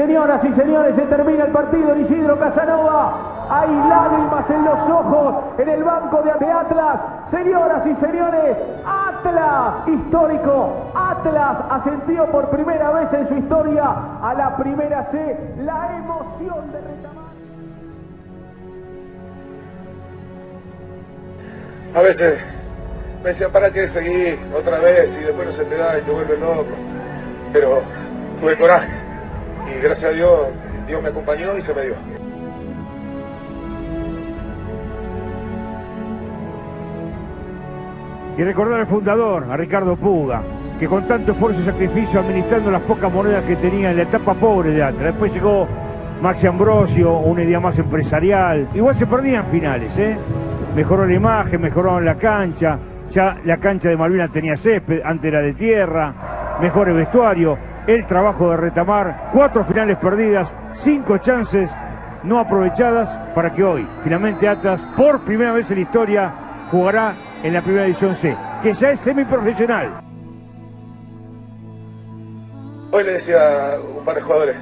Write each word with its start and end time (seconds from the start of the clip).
Señoras 0.00 0.42
y 0.42 0.52
señores, 0.54 0.96
se 0.96 1.02
termina 1.02 1.44
el 1.44 1.52
partido 1.52 1.92
en 1.92 2.06
Isidro 2.06 2.38
Casanova. 2.38 3.46
Hay 3.50 3.68
lágrimas 3.68 4.48
en 4.48 4.64
los 4.64 4.78
ojos 4.88 5.44
en 5.58 5.68
el 5.68 5.84
banco 5.84 6.22
de 6.22 6.50
Atlas. 6.50 7.00
Señoras 7.30 7.86
y 7.86 7.94
señores, 7.96 8.56
Atlas 8.86 9.86
histórico. 9.88 10.90
Atlas 10.94 11.58
ascendió 11.68 12.24
por 12.32 12.48
primera 12.48 12.92
vez 12.92 13.12
en 13.12 13.28
su 13.28 13.34
historia 13.34 13.94
a 14.22 14.32
la 14.32 14.56
primera 14.56 15.06
C. 15.10 15.36
La 15.66 15.98
emoción 15.98 16.72
de 16.72 16.80
retamar. 16.80 17.24
A 21.94 22.00
veces 22.00 22.40
me 23.22 23.28
decían, 23.28 23.52
¿para 23.52 23.70
qué 23.70 23.86
seguir 23.86 24.38
otra 24.58 24.78
vez? 24.78 25.14
Y 25.20 25.24
después 25.24 25.46
no 25.46 25.52
se 25.52 25.64
te 25.66 25.76
da 25.76 25.98
y 25.98 26.02
te 26.02 26.10
vuelve 26.10 26.38
loco. 26.38 26.72
Pero 27.52 27.82
tuve 28.40 28.56
coraje. 28.56 28.99
Y 29.70 29.82
gracias 29.82 30.12
a 30.12 30.14
Dios, 30.14 30.48
Dios 30.86 31.02
me 31.02 31.08
acompañó 31.08 31.56
y 31.56 31.60
se 31.60 31.74
me 31.74 31.82
dio. 31.82 31.94
Y 38.36 38.42
recordar 38.42 38.80
al 38.80 38.86
fundador, 38.86 39.46
a 39.50 39.56
Ricardo 39.56 39.96
Puga, 39.96 40.42
que 40.78 40.88
con 40.88 41.06
tanto 41.06 41.32
esfuerzo 41.32 41.60
y 41.60 41.64
sacrificio 41.64 42.20
administrando 42.20 42.70
las 42.70 42.82
pocas 42.82 43.12
monedas 43.12 43.44
que 43.44 43.56
tenía 43.56 43.90
en 43.90 43.98
la 43.98 44.04
etapa 44.04 44.34
pobre 44.34 44.70
de 44.70 44.82
Atlas. 44.82 45.04
Después 45.04 45.32
llegó 45.32 45.66
Maxi 46.22 46.46
Ambrosio, 46.46 47.18
una 47.18 47.42
idea 47.42 47.60
más 47.60 47.78
empresarial. 47.78 48.68
Igual 48.74 48.98
se 48.98 49.06
perdían 49.06 49.46
finales, 49.50 49.92
¿eh? 49.98 50.16
Mejoró 50.74 51.06
la 51.06 51.14
imagen, 51.14 51.60
mejoraron 51.60 52.04
la 52.04 52.14
cancha. 52.14 52.78
Ya 53.10 53.36
la 53.44 53.58
cancha 53.58 53.88
de 53.88 53.96
Malvinas 53.96 54.32
tenía 54.32 54.56
césped, 54.56 55.02
antes 55.04 55.26
era 55.26 55.42
de 55.42 55.52
tierra. 55.54 56.58
Mejor 56.60 56.88
el 56.88 56.94
vestuario, 56.94 57.58
el 57.86 58.06
trabajo 58.06 58.50
de 58.50 58.56
retamar. 58.56 59.30
Cuatro 59.32 59.64
finales 59.64 59.98
perdidas, 59.98 60.52
cinco 60.84 61.18
chances 61.18 61.70
no 62.22 62.38
aprovechadas 62.38 63.08
para 63.34 63.54
que 63.54 63.62
hoy, 63.62 63.88
finalmente 64.04 64.48
Atlas, 64.48 64.80
por 64.96 65.24
primera 65.24 65.52
vez 65.52 65.70
en 65.70 65.76
la 65.76 65.82
historia, 65.82 66.34
jugará 66.70 67.16
en 67.42 67.54
la 67.54 67.62
primera 67.62 67.84
división 67.84 68.16
C, 68.16 68.36
que 68.62 68.74
ya 68.74 68.90
es 68.90 69.00
semiprofesional. 69.00 70.02
Hoy 72.92 73.04
le 73.04 73.12
decía 73.12 73.74
a 73.74 73.80
un 73.80 74.04
par 74.04 74.16
de 74.16 74.20
jugadores, 74.20 74.56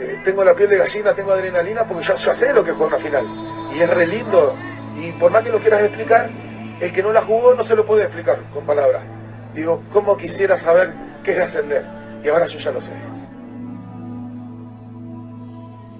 eh, 0.00 0.20
tengo 0.24 0.44
la 0.44 0.54
piel 0.54 0.68
de 0.68 0.78
gallina, 0.78 1.14
tengo 1.14 1.32
adrenalina, 1.32 1.84
porque 1.84 2.04
ya, 2.04 2.14
ya 2.14 2.34
sé 2.34 2.52
lo 2.52 2.64
que 2.64 2.70
es 2.70 2.76
jugar 2.76 2.94
una 2.94 2.98
final. 2.98 3.24
Y 3.74 3.80
es 3.80 3.90
re 3.90 4.06
lindo. 4.06 4.54
Y 5.00 5.12
por 5.12 5.30
más 5.30 5.42
que 5.42 5.50
lo 5.50 5.58
quieras 5.58 5.82
explicar, 5.82 6.28
el 6.80 6.92
que 6.92 7.02
no 7.02 7.12
la 7.12 7.22
jugó 7.22 7.54
no 7.54 7.62
se 7.62 7.76
lo 7.76 7.86
puede 7.86 8.04
explicar 8.04 8.38
con 8.52 8.66
palabras. 8.66 9.02
Digo, 9.54 9.82
¿cómo 9.92 10.16
quisiera 10.16 10.56
saber 10.56 10.92
qué 11.22 11.32
es 11.32 11.40
ascender? 11.40 11.97
Y 12.24 12.28
ahora 12.28 12.46
yo 12.46 12.58
ya 12.58 12.72
lo 12.72 12.80
sé. 12.80 12.92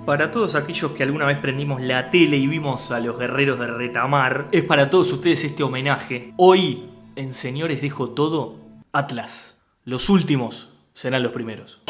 Para 0.04 0.30
todos 0.30 0.54
aquellos 0.54 0.92
que 0.92 1.02
alguna 1.02 1.26
vez 1.26 1.38
prendimos 1.38 1.82
la 1.82 2.10
tele 2.10 2.38
y 2.38 2.46
vimos 2.46 2.90
a 2.90 3.00
los 3.00 3.18
guerreros 3.18 3.58
de 3.58 3.66
Retamar, 3.66 4.48
es 4.52 4.64
para 4.64 4.88
todos 4.88 5.12
ustedes 5.12 5.44
este 5.44 5.62
homenaje. 5.62 6.32
Hoy, 6.38 6.88
en 7.14 7.32
Señores 7.32 7.82
Dejo 7.82 8.10
Todo, 8.10 8.56
Atlas. 8.92 9.62
Los 9.84 10.08
últimos 10.08 10.70
serán 10.94 11.22
los 11.22 11.32
primeros. 11.32 11.82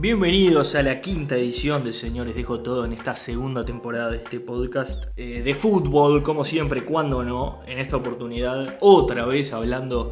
Bienvenidos 0.00 0.76
a 0.76 0.82
la 0.82 1.02
quinta 1.02 1.36
edición 1.36 1.84
de 1.84 1.92
Señores 1.92 2.34
Dejo 2.34 2.60
Todo 2.60 2.86
en 2.86 2.94
esta 2.94 3.14
segunda 3.14 3.66
temporada 3.66 4.10
de 4.10 4.16
este 4.16 4.40
podcast 4.40 5.04
eh, 5.18 5.42
de 5.44 5.54
fútbol, 5.54 6.22
como 6.22 6.42
siempre, 6.44 6.86
cuando 6.86 7.22
no, 7.22 7.60
en 7.66 7.78
esta 7.78 7.96
oportunidad, 7.98 8.78
otra 8.80 9.26
vez 9.26 9.52
hablando 9.52 10.10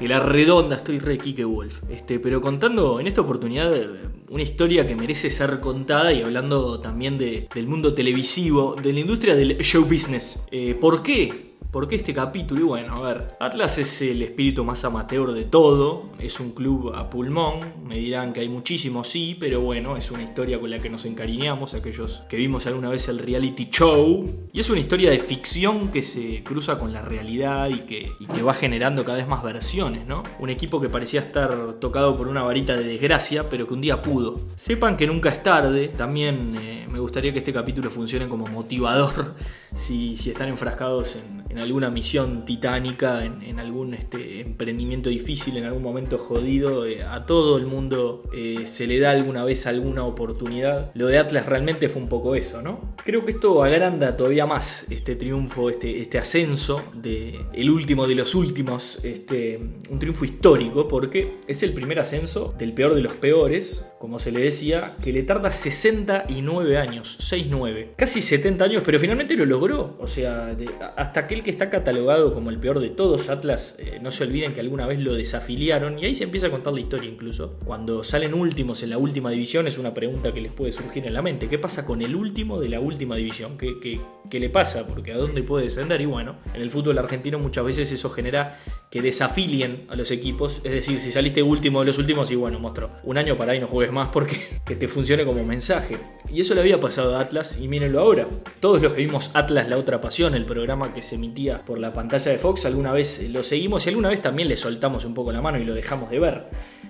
de 0.00 0.08
la 0.08 0.20
redonda, 0.20 0.76
estoy 0.76 1.00
re 1.00 1.18
Kike 1.18 1.44
Wolf, 1.44 1.80
este, 1.90 2.18
pero 2.18 2.40
contando 2.40 2.98
en 2.98 3.06
esta 3.08 3.20
oportunidad 3.20 3.76
eh, 3.76 3.86
una 4.30 4.42
historia 4.42 4.86
que 4.86 4.96
merece 4.96 5.28
ser 5.28 5.60
contada 5.60 6.14
y 6.14 6.22
hablando 6.22 6.80
también 6.80 7.18
de- 7.18 7.46
del 7.54 7.66
mundo 7.66 7.92
televisivo, 7.92 8.74
de 8.82 8.92
la 8.94 9.00
industria 9.00 9.34
del 9.36 9.58
show 9.58 9.84
business. 9.84 10.46
Eh, 10.50 10.74
¿Por 10.80 11.02
qué? 11.02 11.45
¿Por 11.70 11.88
qué 11.88 11.96
este 11.96 12.14
capítulo? 12.14 12.60
Y 12.60 12.64
bueno, 12.64 12.94
a 12.94 13.00
ver, 13.00 13.36
Atlas 13.40 13.78
es 13.78 14.00
el 14.00 14.22
espíritu 14.22 14.64
más 14.64 14.84
amateur 14.84 15.32
de 15.32 15.44
todo, 15.44 16.10
es 16.18 16.40
un 16.40 16.52
club 16.52 16.92
a 16.94 17.10
pulmón, 17.10 17.74
me 17.84 17.96
dirán 17.96 18.32
que 18.32 18.40
hay 18.40 18.48
muchísimos, 18.48 19.08
sí, 19.08 19.36
pero 19.38 19.60
bueno, 19.60 19.96
es 19.96 20.10
una 20.10 20.22
historia 20.22 20.58
con 20.58 20.70
la 20.70 20.78
que 20.78 20.88
nos 20.88 21.04
encariñamos, 21.04 21.74
aquellos 21.74 22.22
que 22.28 22.36
vimos 22.36 22.66
alguna 22.66 22.88
vez 22.88 23.08
el 23.08 23.18
reality 23.18 23.68
show, 23.70 24.48
y 24.52 24.60
es 24.60 24.70
una 24.70 24.80
historia 24.80 25.10
de 25.10 25.18
ficción 25.18 25.90
que 25.90 26.02
se 26.02 26.42
cruza 26.44 26.78
con 26.78 26.92
la 26.92 27.02
realidad 27.02 27.68
y 27.68 27.80
que, 27.80 28.12
va 28.46 28.54
generando 28.54 29.04
cada 29.04 29.18
vez 29.18 29.26
más 29.26 29.42
versiones, 29.42 30.06
¿no? 30.06 30.22
Un 30.38 30.50
equipo 30.50 30.80
que 30.80 30.88
parecía 30.88 31.20
estar 31.20 31.74
tocado 31.80 32.16
por 32.16 32.28
una 32.28 32.42
varita 32.42 32.76
de 32.76 32.84
desgracia, 32.84 33.50
pero 33.50 33.66
que 33.66 33.74
un 33.74 33.80
día 33.80 34.02
pudo. 34.02 34.40
Sepan 34.54 34.96
que 34.96 35.06
nunca 35.06 35.30
es 35.30 35.42
tarde, 35.42 35.88
también 35.88 36.56
eh, 36.60 36.86
me 36.88 37.00
gustaría 37.00 37.32
que 37.32 37.38
este 37.38 37.52
capítulo 37.52 37.90
funcione 37.90 38.28
como 38.28 38.46
motivador 38.46 39.34
si 39.74 40.12
están 40.12 40.48
enfrascados 40.48 41.16
en, 41.16 41.45
en 41.56 41.62
alguna 41.62 41.88
misión 41.88 42.44
titánica, 42.44 43.24
en, 43.24 43.58
algún 43.58 43.94
este, 43.94 44.40
emprendimiento 44.40 45.08
difícil, 45.08 45.56
en 45.56 45.64
algún 45.64 45.82
momento 45.82 46.18
jodido. 46.18 46.84
eh, 46.84 47.02
a 47.02 47.24
todo 47.24 47.56
el 47.56 47.64
mundo 47.64 48.24
eh, 48.34 48.66
se 48.66 48.86
le 48.86 48.98
da 48.98 49.10
alguna 49.10 49.42
vez 49.42 49.66
alguna 49.66 50.04
oportunidad. 50.04 50.90
Lo 50.94 51.06
de 51.06 51.18
Atlas 51.18 51.46
realmente 51.46 51.88
fue 51.88 52.02
un 52.02 52.10
poco 52.10 52.34
eso, 52.34 52.60
¿no? 52.60 52.94
Creo 53.04 53.24
que 53.24 53.30
esto 53.30 53.62
agranda 53.62 54.18
todavía 54.18 54.44
más 54.44 54.90
este 54.90 55.16
triunfo, 55.16 55.70
este, 55.70 56.02
este 56.02 56.18
ascenso 56.18 56.82
de 56.94 57.46
último 57.70 58.06
de 58.06 58.14
los 58.14 58.34
últimos, 58.34 59.02
este, 59.02 59.58
un 59.88 59.98
triunfo 59.98 60.26
histórico, 60.26 60.88
porque 60.88 61.38
es 61.46 61.62
el 61.62 61.72
primer 61.72 61.98
ascenso 62.00 62.54
del 62.58 62.74
peor 62.74 62.94
de 62.94 63.00
los 63.00 63.14
peores, 63.14 63.84
como 63.98 64.18
se 64.18 64.30
le 64.30 64.40
decía, 64.40 64.96
que 65.02 65.12
le 65.12 65.22
tarda 65.22 65.50
69 65.50 66.76
años, 66.76 67.18
6-9, 67.20 67.94
casi 67.96 68.20
70 68.20 68.64
años, 68.64 68.82
pero 68.84 68.98
finalmente 68.98 69.36
lo 69.36 69.46
logró. 69.46 69.96
O 69.98 70.06
sea, 70.06 70.54
hasta 70.96 71.20
aquel 71.20 71.42
que 71.46 71.52
está 71.52 71.70
catalogado 71.70 72.34
como 72.34 72.50
el 72.50 72.58
peor 72.58 72.80
de 72.80 72.88
todos, 72.88 73.28
Atlas, 73.28 73.76
eh, 73.78 74.00
no 74.02 74.10
se 74.10 74.24
olviden 74.24 74.52
que 74.52 74.58
alguna 74.58 74.84
vez 74.84 74.98
lo 74.98 75.14
desafiliaron, 75.14 75.96
y 75.96 76.04
ahí 76.04 76.12
se 76.16 76.24
empieza 76.24 76.48
a 76.48 76.50
contar 76.50 76.72
la 76.72 76.80
historia 76.80 77.08
incluso. 77.08 77.54
Cuando 77.64 78.02
salen 78.02 78.34
últimos 78.34 78.82
en 78.82 78.90
la 78.90 78.98
última 78.98 79.30
división, 79.30 79.68
es 79.68 79.78
una 79.78 79.94
pregunta 79.94 80.32
que 80.32 80.40
les 80.40 80.50
puede 80.50 80.72
surgir 80.72 81.06
en 81.06 81.14
la 81.14 81.22
mente. 81.22 81.48
¿Qué 81.48 81.56
pasa 81.56 81.86
con 81.86 82.02
el 82.02 82.16
último 82.16 82.58
de 82.58 82.68
la 82.68 82.80
última 82.80 83.14
división? 83.14 83.56
¿Qué, 83.56 83.78
qué, 83.80 84.00
qué 84.28 84.40
le 84.40 84.50
pasa? 84.50 84.88
Porque 84.88 85.12
a 85.12 85.16
dónde 85.16 85.44
puede 85.44 85.62
descender. 85.62 86.00
Y 86.00 86.06
bueno, 86.06 86.34
en 86.52 86.62
el 86.62 86.70
fútbol 86.70 86.98
argentino 86.98 87.38
muchas 87.38 87.64
veces 87.64 87.92
eso 87.92 88.10
genera 88.10 88.58
que 88.96 89.02
desafilien 89.02 89.84
a 89.90 89.94
los 89.94 90.10
equipos. 90.10 90.62
Es 90.64 90.72
decir, 90.72 91.02
si 91.02 91.12
saliste 91.12 91.42
último 91.42 91.80
de 91.80 91.86
los 91.86 91.98
últimos, 91.98 92.30
y 92.30 92.34
bueno, 92.34 92.58
monstruo, 92.58 92.92
un 93.04 93.18
año 93.18 93.36
para 93.36 93.52
ahí 93.52 93.60
no 93.60 93.66
juegues 93.66 93.92
más 93.92 94.08
porque 94.08 94.40
que 94.64 94.74
te 94.74 94.88
funcione 94.88 95.26
como 95.26 95.44
mensaje. 95.44 95.98
Y 96.32 96.40
eso 96.40 96.54
le 96.54 96.62
había 96.62 96.80
pasado 96.80 97.14
a 97.14 97.20
Atlas, 97.20 97.58
y 97.60 97.68
mírenlo 97.68 98.00
ahora. 98.00 98.26
Todos 98.58 98.80
los 98.80 98.94
que 98.94 99.04
vimos 99.04 99.32
Atlas 99.34 99.68
La 99.68 99.76
Otra 99.76 100.00
Pasión, 100.00 100.34
el 100.34 100.46
programa 100.46 100.94
que 100.94 101.02
se 101.02 101.16
emitía 101.16 101.62
por 101.62 101.78
la 101.78 101.92
pantalla 101.92 102.32
de 102.32 102.38
Fox, 102.38 102.64
alguna 102.64 102.92
vez 102.92 103.28
lo 103.28 103.42
seguimos 103.42 103.84
y 103.84 103.90
alguna 103.90 104.08
vez 104.08 104.22
también 104.22 104.48
le 104.48 104.56
soltamos 104.56 105.04
un 105.04 105.12
poco 105.12 105.30
la 105.30 105.42
mano 105.42 105.58
y 105.58 105.64
lo 105.64 105.74
dejamos 105.74 106.08
de 106.08 106.18
ver. 106.18 106.46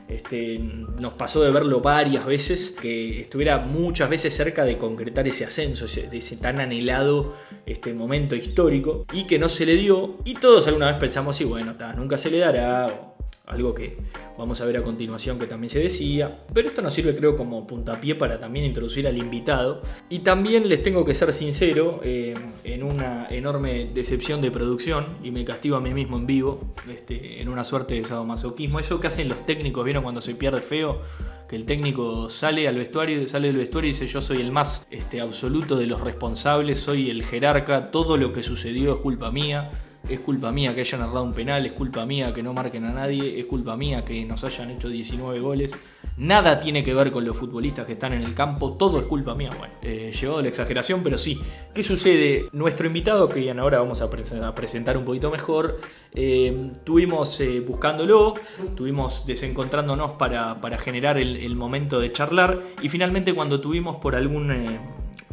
Este, 0.08 0.60
nos 0.60 1.14
pasó 1.14 1.42
de 1.42 1.50
verlo 1.50 1.80
varias 1.80 2.24
veces, 2.24 2.70
que 2.70 3.22
estuviera 3.22 3.58
muchas 3.58 4.08
veces 4.08 4.32
cerca 4.32 4.64
de 4.64 4.78
concretar 4.78 5.26
ese 5.26 5.44
ascenso, 5.44 5.86
ese, 5.86 6.08
ese 6.12 6.36
tan 6.36 6.60
anhelado 6.60 7.34
este 7.66 7.92
momento 7.92 8.36
histórico, 8.36 9.06
y 9.12 9.26
que 9.26 9.40
no 9.40 9.48
se 9.48 9.66
le 9.66 9.74
dio. 9.74 10.18
Y 10.24 10.34
todos 10.34 10.68
alguna 10.68 10.86
vez 10.86 10.96
pensamos, 11.00 11.40
y 11.40 11.44
bueno, 11.44 11.74
nunca 11.96 12.18
se 12.18 12.30
le 12.30 12.38
dará, 12.38 13.16
algo 13.46 13.74
que 13.74 13.96
vamos 14.36 14.60
a 14.60 14.66
ver 14.66 14.76
a 14.76 14.82
continuación 14.82 15.38
que 15.38 15.46
también 15.46 15.70
se 15.70 15.78
decía. 15.78 16.44
Pero 16.52 16.68
esto 16.68 16.82
nos 16.82 16.92
sirve 16.92 17.14
creo 17.14 17.36
como 17.36 17.66
puntapié 17.66 18.14
para 18.16 18.38
también 18.40 18.64
introducir 18.64 19.06
al 19.06 19.16
invitado. 19.16 19.82
Y 20.08 20.20
también 20.20 20.68
les 20.68 20.82
tengo 20.82 21.04
que 21.04 21.14
ser 21.14 21.32
sincero, 21.32 22.00
eh, 22.02 22.34
en 22.64 22.82
una 22.82 23.28
enorme 23.30 23.90
decepción 23.94 24.40
de 24.40 24.50
producción, 24.50 25.18
y 25.22 25.30
me 25.30 25.44
castigo 25.44 25.76
a 25.76 25.80
mí 25.80 25.94
mismo 25.94 26.16
en 26.16 26.26
vivo, 26.26 26.74
este, 26.90 27.40
en 27.40 27.48
una 27.48 27.64
suerte 27.64 27.94
de 27.94 28.04
sadomasoquismo. 28.04 28.80
Eso 28.80 29.00
que 29.00 29.06
hacen 29.06 29.28
los 29.28 29.46
técnicos, 29.46 29.84
¿vieron 29.84 30.02
cuando 30.02 30.20
se 30.20 30.34
pierde 30.34 30.60
feo? 30.60 31.00
Que 31.48 31.54
el 31.54 31.64
técnico 31.64 32.28
sale 32.28 32.66
al 32.66 32.74
vestuario, 32.74 33.24
sale 33.28 33.46
del 33.46 33.56
vestuario 33.58 33.90
y 33.90 33.92
dice 33.92 34.08
yo 34.08 34.20
soy 34.20 34.40
el 34.40 34.50
más 34.50 34.88
este, 34.90 35.20
absoluto 35.20 35.76
de 35.76 35.86
los 35.86 36.00
responsables, 36.00 36.80
soy 36.80 37.08
el 37.08 37.22
jerarca, 37.22 37.92
todo 37.92 38.16
lo 38.16 38.32
que 38.32 38.42
sucedió 38.42 38.94
es 38.94 39.00
culpa 39.00 39.30
mía. 39.30 39.70
Es 40.08 40.20
culpa 40.20 40.52
mía 40.52 40.74
que 40.74 40.80
hayan 40.80 41.00
errado 41.00 41.22
un 41.22 41.32
penal, 41.32 41.66
es 41.66 41.72
culpa 41.72 42.06
mía 42.06 42.32
que 42.32 42.42
no 42.42 42.52
marquen 42.52 42.84
a 42.84 42.92
nadie, 42.92 43.38
es 43.38 43.46
culpa 43.46 43.76
mía 43.76 44.04
que 44.04 44.24
nos 44.24 44.44
hayan 44.44 44.70
hecho 44.70 44.88
19 44.88 45.40
goles. 45.40 45.76
Nada 46.16 46.60
tiene 46.60 46.82
que 46.82 46.94
ver 46.94 47.10
con 47.10 47.24
los 47.24 47.36
futbolistas 47.36 47.84
que 47.84 47.92
están 47.92 48.14
en 48.14 48.22
el 48.22 48.34
campo, 48.34 48.72
todo 48.72 48.98
es 48.98 49.06
culpa 49.06 49.34
mía. 49.34 49.50
Bueno, 49.58 49.74
eh, 49.82 50.12
llevado 50.18 50.40
la 50.40 50.48
exageración, 50.48 51.02
pero 51.02 51.18
sí. 51.18 51.40
¿Qué 51.74 51.82
sucede? 51.82 52.48
Nuestro 52.52 52.86
invitado, 52.86 53.28
que 53.28 53.50
ahora 53.50 53.80
vamos 53.80 54.00
a, 54.00 54.10
presentar 54.54 54.96
un 54.96 55.04
poquito 55.04 55.30
mejor, 55.30 55.78
eh, 56.14 56.70
tuvimos 56.84 57.40
eh, 57.40 57.60
buscándolo, 57.60 58.34
tuvimos 58.74 59.26
desencontrándonos 59.26 60.12
para, 60.12 60.60
para 60.60 60.78
generar 60.78 61.18
el, 61.18 61.36
el, 61.36 61.54
momento 61.56 62.00
de 62.00 62.12
charlar 62.12 62.60
y 62.80 62.88
finalmente 62.88 63.34
cuando 63.34 63.60
tuvimos 63.60 63.96
por 63.96 64.14
algún 64.14 64.50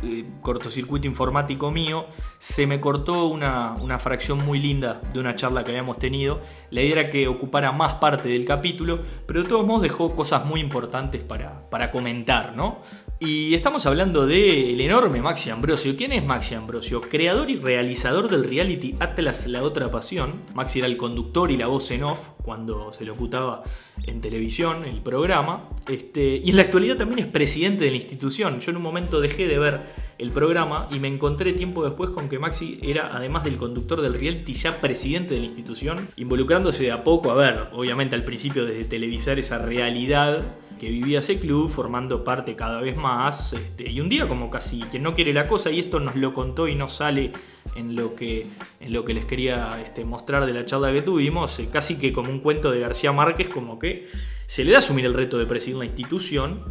eh, 0.04 0.26
cortocircuito 0.42 1.08
informático 1.08 1.72
mío, 1.72 2.06
se 2.38 2.68
me 2.68 2.80
cortó 2.82 3.28
una, 3.28 4.00
fracción 4.00 4.44
muy 4.44 4.60
linda 4.60 5.02
de 5.14 5.20
una 5.20 5.36
charla 5.36 5.64
que 5.64 5.72
habíamos 5.72 5.98
tenido. 5.98 6.42
La 6.72 6.82
idea 6.82 7.02
era 7.02 7.10
que 7.10 7.28
ocupara 7.28 7.72
más 7.72 7.96
parte 7.96 8.30
del 8.30 8.46
capítulo, 8.46 9.00
pero 9.26 9.44
de 9.44 9.50
todos 9.50 9.66
modos 9.66 9.84
dejó 9.84 10.16
cosas 10.16 10.46
muy 10.46 10.60
importantes 10.60 11.24
para, 11.24 11.70
para 11.70 11.90
comentar, 11.92 12.56
¿no? 12.56 12.80
Y 13.26 13.56
estamos 13.56 13.86
hablando 13.86 14.28
del 14.28 14.82
enorme 14.82 15.22
Maxi 15.22 15.50
Ambrosio. 15.50 15.96
¿Quién 15.96 16.12
es 16.12 16.26
Maxi 16.26 16.56
Ambrosio? 16.56 17.00
Creador 17.00 17.50
y 17.50 17.56
realizador 17.56 18.30
del 18.30 18.44
reality 18.44 18.98
Atlas 19.00 19.48
La 19.48 19.64
Otra 19.64 19.90
Pasión. 19.90 20.42
Maxi 20.54 20.80
era 20.80 20.90
el 20.90 20.98
conductor 20.98 21.50
y 21.50 21.56
la 21.56 21.68
voz 21.68 21.90
en 21.92 22.04
off 22.04 22.32
cuando 22.44 22.92
se 22.92 23.06
locutaba 23.06 23.64
en 24.06 24.20
televisión 24.20 24.84
el 24.84 25.02
programa. 25.02 25.70
Este, 25.88 26.42
y 26.44 26.50
en 26.50 26.58
la 26.58 26.64
actualidad 26.64 26.98
también 26.98 27.20
es 27.20 27.28
presidente 27.28 27.86
de 27.86 27.92
la 27.92 27.96
institución. 27.98 28.60
Yo 28.60 28.72
en 28.72 28.78
un 28.78 28.84
momento 28.84 29.22
dejé 29.22 29.48
de 29.48 29.58
ver 29.58 29.80
el 30.24 30.32
programa 30.32 30.88
y 30.90 31.00
me 31.00 31.10
encontré 31.10 31.54
tiempo 31.54 31.84
después 31.84 32.10
con 32.10 32.30
que 32.30 32.40
Maxi 32.40 32.80
era, 32.82 33.16
además 33.16 33.44
del 33.44 33.58
conductor 33.58 34.02
del 34.02 34.14
reality, 34.14 34.54
ya 34.54 34.80
presidente 34.80 35.34
de 35.34 35.42
la 35.42 35.46
institución, 35.48 36.08
involucrándose 36.16 36.86
de 36.86 36.92
a 36.92 37.04
poco, 37.04 37.30
a 37.30 37.36
ver, 37.36 37.68
obviamente 37.74 38.16
al 38.16 38.24
principio 38.24 38.66
desde 38.66 38.86
televisar 38.86 39.38
esa 39.38 39.60
realidad 39.60 40.42
que 40.80 40.90
vivía 40.90 41.20
ese 41.20 41.40
club, 41.40 41.70
formando 41.70 42.24
parte 42.24 42.56
cada 42.56 42.82
vez 42.82 42.98
más. 42.98 43.54
Este, 43.54 43.90
y 43.90 44.02
un 44.02 44.10
día, 44.10 44.28
como 44.28 44.50
casi 44.50 44.82
quien 44.82 45.04
no 45.04 45.14
quiere 45.14 45.34
la 45.34 45.48
cosa, 45.48 45.72
y 45.72 45.80
esto 45.80 46.00
nos 46.00 46.16
lo 46.16 46.34
contó 46.34 46.68
y 46.68 46.76
no 46.76 46.88
sale 46.88 47.32
en 47.76 47.96
lo 47.96 48.16
que, 48.16 48.48
en 48.80 48.94
lo 48.94 49.06
que 49.06 49.14
les 49.14 49.26
quería 49.26 49.82
este, 49.82 50.04
mostrar 50.04 50.46
de 50.46 50.54
la 50.54 50.66
charla 50.66 50.92
que 50.92 51.02
tuvimos, 51.02 51.60
eh, 51.60 51.70
casi 51.72 51.98
que 51.98 52.12
como 52.12 52.32
un 52.32 52.40
cuento 52.40 52.72
de 52.72 52.80
García 52.80 53.12
Márquez, 53.12 53.50
como 53.50 53.80
que 53.80 54.08
se 54.46 54.64
le 54.64 54.72
da 54.72 54.78
a 54.78 54.80
asumir 54.80 55.06
el 55.06 55.14
reto 55.14 55.38
de 55.38 55.46
presidir 55.46 55.78
la 55.78 55.86
institución 55.86 56.62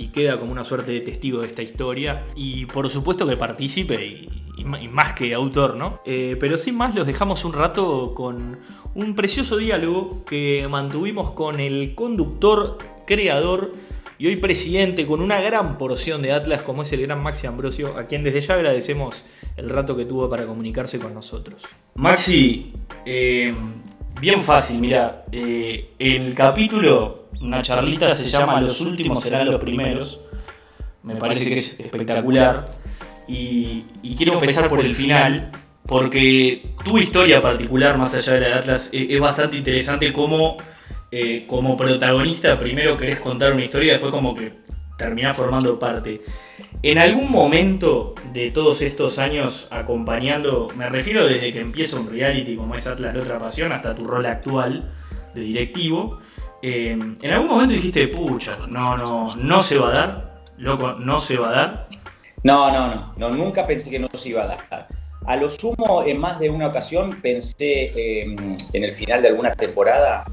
y 0.00 0.08
queda 0.08 0.40
como 0.40 0.50
una 0.50 0.64
suerte 0.64 0.92
de 0.92 1.00
testigo 1.00 1.42
de 1.42 1.46
esta 1.46 1.62
historia. 1.62 2.24
Y 2.34 2.64
por 2.66 2.88
supuesto 2.88 3.26
que 3.26 3.36
participe 3.36 4.02
y, 4.06 4.28
más 4.88 5.12
que 5.12 5.34
autor, 5.34 5.76
¿no? 5.76 6.00
Eh, 6.06 6.36
pero 6.40 6.56
sin 6.56 6.76
más, 6.76 6.94
los 6.94 7.06
dejamos 7.06 7.44
un 7.44 7.52
rato 7.52 8.14
con 8.14 8.58
un 8.94 9.14
precioso 9.14 9.58
diálogo 9.58 10.24
que 10.24 10.66
mantuvimos 10.70 11.32
con 11.32 11.60
el 11.60 11.94
conductor 11.94 12.78
creador 13.06 13.74
y 14.18 14.26
hoy 14.26 14.36
presidente 14.36 15.06
con 15.06 15.20
una 15.20 15.40
gran 15.40 15.76
porción 15.78 16.22
de 16.22 16.32
Atlas 16.32 16.62
como 16.62 16.82
es 16.82 16.92
el 16.92 17.02
gran 17.02 17.22
Maxi 17.22 17.46
Ambrosio, 17.46 17.96
a 17.96 18.06
quien 18.06 18.22
desde 18.22 18.40
ya 18.40 18.54
agradecemos 18.54 19.26
el 19.56 19.68
rato 19.68 19.96
que 19.96 20.06
tuvo 20.06 20.28
para 20.30 20.46
comunicarse 20.46 20.98
con 20.98 21.12
nosotros. 21.12 21.62
Maxi, 21.94 22.72
eh, 23.04 23.54
bien 24.20 24.42
fácil, 24.42 24.78
mira, 24.78 25.24
eh, 25.32 25.90
el 25.98 26.34
capítulo, 26.34 27.19
una 27.40 27.62
charlita 27.62 28.14
se 28.14 28.28
llama 28.28 28.60
Los 28.60 28.80
últimos 28.80 29.22
serán 29.22 29.50
los 29.50 29.60
primeros, 29.60 30.20
me 31.02 31.16
parece 31.16 31.46
que 31.46 31.54
es 31.54 31.80
espectacular 31.80 32.66
y, 33.26 33.84
quiero 34.16 34.34
empezar 34.34 34.68
por 34.68 34.84
el 34.84 34.94
final 34.94 35.52
porque 35.86 36.74
tu 36.84 36.98
historia 36.98 37.40
particular, 37.42 37.96
más 37.98 38.14
allá 38.14 38.34
de 38.34 38.40
la 38.40 38.48
de 38.48 38.54
Atlas, 38.54 38.90
es, 38.92 39.10
es 39.10 39.20
bastante 39.20 39.56
interesante 39.56 40.12
como 40.12 40.58
eh, 41.12 41.44
como 41.48 41.76
protagonista 41.76 42.56
primero 42.56 42.96
querés 42.96 43.18
contar 43.18 43.52
una 43.52 43.64
historia 43.64 43.88
y 43.88 43.90
después 43.90 44.12
como 44.12 44.32
que 44.34 44.52
terminás 44.96 45.36
formando 45.36 45.78
parte. 45.78 46.20
En 46.82 46.98
algún 46.98 47.32
momento 47.32 48.14
de 48.32 48.52
todos 48.52 48.80
estos 48.82 49.18
años 49.18 49.66
acompañando, 49.72 50.68
me 50.76 50.88
refiero 50.88 51.26
desde 51.26 51.52
que 51.52 51.60
empieza 51.60 51.98
un 51.98 52.08
reality 52.08 52.54
como 52.54 52.76
es 52.76 52.86
Atlas 52.86 53.14
la 53.14 53.22
otra 53.22 53.38
pasión 53.40 53.72
hasta 53.72 53.94
tu 53.94 54.04
rol 54.04 54.24
actual 54.24 54.92
de 55.34 55.40
directivo, 55.40 56.20
eh, 56.62 56.90
en 57.22 57.30
algún 57.30 57.48
momento 57.48 57.74
dijiste, 57.74 58.08
pucha, 58.08 58.56
no, 58.68 58.96
no, 58.96 59.34
no 59.36 59.62
se 59.62 59.78
va 59.78 59.88
a 59.88 59.92
dar, 59.92 60.42
loco, 60.58 60.92
no 60.92 61.18
se 61.20 61.36
va 61.36 61.48
a 61.48 61.52
dar. 61.52 61.88
No, 62.42 62.70
no, 62.72 62.94
no, 62.94 63.14
no 63.16 63.30
nunca 63.30 63.66
pensé 63.66 63.90
que 63.90 63.98
no 63.98 64.08
se 64.14 64.30
iba 64.30 64.44
a 64.44 64.46
dar. 64.46 64.88
A 65.26 65.36
lo 65.36 65.50
sumo, 65.50 66.02
en 66.04 66.18
más 66.18 66.38
de 66.38 66.48
una 66.48 66.68
ocasión 66.68 67.20
pensé 67.20 67.92
eh, 67.94 68.36
en 68.72 68.84
el 68.84 68.94
final 68.94 69.20
de 69.22 69.28
alguna 69.28 69.52
temporada 69.52 70.24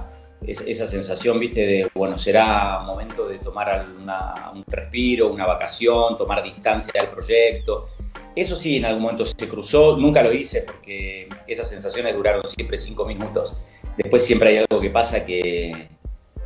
esa 0.45 0.85
sensación, 0.85 1.39
viste, 1.39 1.65
de, 1.65 1.91
bueno, 1.93 2.17
será 2.17 2.79
momento 2.85 3.27
de 3.27 3.39
tomar 3.39 3.85
un 4.53 4.63
respiro, 4.67 5.27
una 5.27 5.45
vacación, 5.45 6.17
tomar 6.17 6.43
distancia 6.43 6.93
del 7.01 7.09
proyecto. 7.09 7.87
Eso 8.35 8.55
sí, 8.55 8.77
en 8.77 8.85
algún 8.85 9.01
momento 9.01 9.25
se 9.25 9.47
cruzó, 9.47 9.97
nunca 9.97 10.21
lo 10.21 10.31
hice 10.31 10.61
porque 10.61 11.27
esas 11.47 11.69
sensaciones 11.69 12.15
duraron 12.15 12.45
siempre 12.45 12.77
cinco 12.77 13.05
minutos. 13.05 13.57
Después 13.97 14.23
siempre 14.23 14.49
hay 14.49 14.57
algo 14.57 14.79
que 14.79 14.91
pasa 14.91 15.25
que 15.25 15.89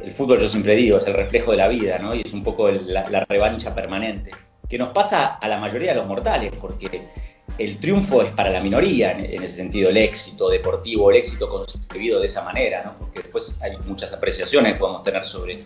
el 0.03 0.11
fútbol, 0.11 0.39
yo 0.39 0.47
siempre 0.47 0.75
digo, 0.75 0.97
es 0.97 1.07
el 1.07 1.13
reflejo 1.13 1.51
de 1.51 1.57
la 1.57 1.67
vida, 1.67 1.99
¿no? 1.99 2.15
Y 2.15 2.21
es 2.21 2.33
un 2.33 2.43
poco 2.43 2.71
la, 2.71 3.25
revancha 3.25 3.73
permanente, 3.73 4.31
que 4.67 4.77
nos 4.77 4.89
pasa 4.89 5.35
a 5.35 5.47
la 5.47 5.59
mayoría 5.59 5.91
de 5.91 5.99
los 5.99 6.07
mortales, 6.07 6.51
porque 6.59 7.01
el 7.57 7.79
triunfo 7.79 8.21
es 8.21 8.31
para 8.31 8.49
la 8.49 8.61
minoría, 8.61 9.11
en, 9.11 9.43
ese 9.43 9.57
sentido, 9.57 9.89
el 9.89 9.97
éxito 9.97 10.49
deportivo, 10.49 11.11
el 11.11 11.17
éxito 11.17 11.49
concebido 11.49 12.19
de 12.19 12.25
esa 12.25 12.43
manera, 12.43 12.83
¿no? 12.83 12.97
porque 12.97 13.19
después 13.19 13.57
hay 13.61 13.77
muchas 13.85 14.13
apreciaciones 14.13 14.73
que 14.73 14.79
podemos 14.79 15.03
tener 15.03 15.25
sobre, 15.25 15.59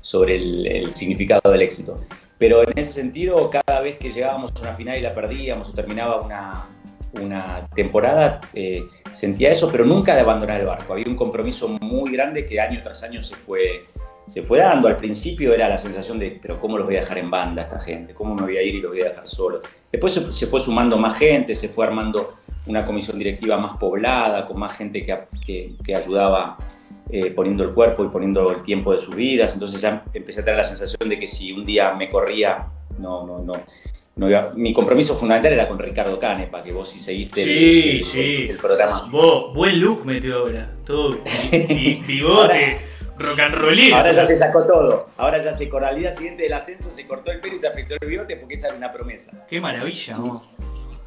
sobre 0.00 0.36
el, 0.36 0.92
significado 0.92 1.50
del 1.50 1.62
éxito. 1.62 2.00
Pero 2.38 2.62
en 2.62 2.78
ese 2.78 2.92
sentido, 2.92 3.50
cada 3.50 3.80
vez 3.80 3.98
que 3.98 4.10
llegábamos 4.10 4.52
a 4.56 4.60
una 4.60 4.74
final 4.74 4.98
y 4.98 5.02
la 5.02 5.14
perdíamos 5.14 5.68
o 5.68 5.72
terminaba 5.72 6.20
una, 6.22 6.68
una 7.12 7.66
temporada, 7.74 8.40
eh, 8.54 8.84
sentía 9.12 9.50
eso, 9.50 9.70
pero 9.70 9.84
nunca 9.84 10.14
de 10.14 10.20
abandonar 10.20 10.60
el 10.60 10.66
barco. 10.66 10.92
Había 10.92 11.06
un 11.06 11.16
compromiso 11.16 11.68
muy 11.68 12.12
grande 12.12 12.46
que 12.46 12.60
año 12.60 12.80
tras 12.82 13.02
año 13.02 13.20
se 13.20 13.34
fue, 13.36 13.86
se 14.26 14.42
fue 14.42 14.58
dando. 14.58 14.88
Al 14.88 14.96
principio 14.96 15.52
era 15.52 15.68
la 15.68 15.78
sensación 15.78 16.18
de, 16.18 16.38
pero 16.40 16.60
¿cómo 16.60 16.78
los 16.78 16.86
voy 16.86 16.96
a 16.96 17.00
dejar 17.00 17.18
en 17.18 17.30
banda 17.30 17.62
a 17.62 17.64
esta 17.64 17.78
gente? 17.80 18.14
¿Cómo 18.14 18.34
me 18.34 18.42
voy 18.42 18.56
a 18.56 18.62
ir 18.62 18.76
y 18.76 18.80
los 18.80 18.92
voy 18.92 19.00
a 19.00 19.10
dejar 19.10 19.26
solos? 19.26 19.62
Después 19.90 20.12
se, 20.12 20.46
fue 20.46 20.60
sumando 20.60 20.96
más 20.96 21.18
gente, 21.18 21.54
se 21.54 21.68
fue 21.68 21.84
armando 21.84 22.34
una 22.66 22.84
comisión 22.84 23.18
directiva 23.18 23.56
más 23.56 23.76
poblada, 23.76 24.46
con 24.46 24.58
más 24.58 24.76
gente 24.76 25.02
que, 25.02 25.74
que, 25.84 25.94
ayudaba 25.94 26.58
eh, 27.10 27.32
poniendo 27.32 27.64
el 27.64 27.70
cuerpo 27.70 28.04
y 28.04 28.08
poniendo 28.08 28.52
el 28.52 28.62
tiempo 28.62 28.92
de 28.92 29.00
sus 29.00 29.16
vidas. 29.16 29.54
Entonces 29.54 29.80
ya 29.80 30.04
empecé 30.14 30.42
a 30.42 30.44
tener 30.44 30.58
la 30.58 30.64
sensación 30.64 31.08
de 31.08 31.18
que 31.18 31.26
si 31.26 31.50
un 31.50 31.66
día 31.66 31.92
me 31.94 32.08
corría, 32.08 32.68
no, 32.98 33.26
no, 33.26 33.40
no. 33.40 33.54
No 34.20 34.52
mi 34.54 34.74
compromiso 34.74 35.16
fundamental 35.16 35.54
era 35.54 35.66
con 35.66 35.78
Ricardo 35.78 36.18
Canepa, 36.18 36.62
que 36.62 36.72
vos 36.72 36.90
sí 36.90 37.00
seguiste 37.00 37.42
el, 37.42 38.02
sí. 38.02 38.48
el, 38.50 38.58
programa. 38.58 39.08
Vos, 39.10 39.54
buen 39.54 39.80
look 39.80 40.04
metió 40.04 40.40
ahora, 40.40 40.70
todo 40.84 41.20
bigote 42.06 42.80
rock 43.16 43.38
and 43.40 43.54
rollito. 43.54 43.96
Ahora 43.96 44.12
ya 44.12 44.24
se 44.26 44.36
sacó 44.36 44.66
todo. 44.66 45.08
Ahora 45.16 45.42
ya 45.42 45.54
se, 45.54 45.70
con 45.70 45.80
la 45.82 45.94
día 45.94 46.12
siguiente 46.12 46.42
del 46.42 46.52
ascenso 46.52 46.90
se 46.90 47.06
cortó 47.06 47.30
el 47.30 47.40
pelo 47.40 47.54
y 47.54 47.58
se 47.58 47.68
afectó 47.68 47.94
el 47.98 48.06
bigote 48.06 48.36
porque 48.36 48.56
esa 48.56 48.68
era 48.68 48.76
una 48.76 48.92
promesa. 48.92 49.32
Qué 49.48 49.58
maravilla, 49.58 50.16
¿no? 50.18 50.42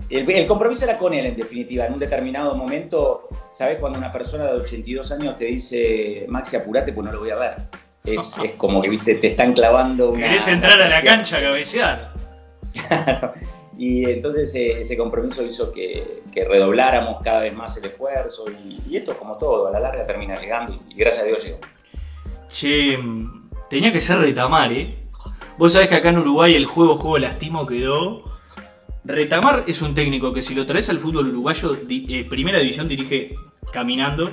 El, 0.10 0.48
compromiso 0.48 0.84
era 0.84 0.98
con 0.98 1.14
él, 1.14 1.28
en 1.28 1.36
definitiva. 1.36 1.86
En 1.86 1.94
un 1.94 2.00
determinado 2.00 2.56
momento, 2.56 3.30
¿sabes? 3.52 3.78
Cuando 3.80 4.00
una 4.00 4.12
persona 4.12 4.46
de 4.46 4.54
82 4.54 5.12
años 5.12 5.38
te 5.38 5.46
dice, 5.46 6.26
Maxi, 6.30 6.56
apurate, 6.56 6.94
pues 6.94 7.06
no 7.06 7.12
lo 7.12 7.20
voy 7.20 7.30
a 7.30 7.36
ver. 7.36 7.56
Es, 8.04 8.36
es 8.44 8.52
como 8.54 8.82
que, 8.82 8.90
viste, 8.90 9.16
te 9.16 9.28
están 9.28 9.54
clavando 9.54 10.10
una. 10.10 10.28
¿Querés 10.28 10.48
entrar 10.48 10.82
a 10.82 10.90
la 10.90 11.02
cancha 11.04 11.38
a 11.38 11.42
cabecear? 11.42 12.13
Y 13.78 14.06
entonces 14.06 14.54
eh, 14.56 14.82
ese 14.82 14.96
compromiso 14.96 15.44
hizo 15.44 15.72
que, 15.72 16.22
redobláramos 16.34 17.22
cada 17.24 17.42
vez 17.42 17.56
más 17.56 17.76
el 17.78 17.86
esfuerzo. 17.86 18.46
Y, 18.50 18.80
y, 18.90 18.98
esto, 18.98 19.18
como 19.18 19.38
todo, 19.38 19.68
a 19.68 19.72
la 19.72 19.80
larga 19.80 20.06
termina 20.06 20.40
llegando. 20.40 20.80
Y, 20.90 20.96
gracias 20.96 21.24
a 21.24 21.26
Dios 21.26 21.44
llegó. 21.44 21.60
Che, 22.48 22.98
tenía 23.70 23.92
que 23.92 24.00
ser 24.00 24.20
Retamar, 24.20 24.72
¿eh? 24.72 24.96
Vos 25.58 25.74
sabés 25.74 25.88
que 25.88 25.96
acá 25.96 26.10
en 26.10 26.20
Uruguay 26.20 26.56
el 26.56 26.66
juego 26.66 26.98
juego 26.98 27.18
lastimo 27.18 27.66
quedó. 27.66 28.24
Retamar 29.06 29.66
es 29.68 29.82
un 29.82 29.94
técnico 29.94 30.34
que 30.34 30.42
si 30.42 30.56
lo 30.56 30.66
traes 30.66 30.90
al 30.90 31.00
fútbol 31.00 31.28
uruguayo, 31.28 31.78
eh, 31.90 32.26
primera 32.30 32.60
división 32.60 32.88
dirige 32.88 33.36
caminando. 33.72 34.32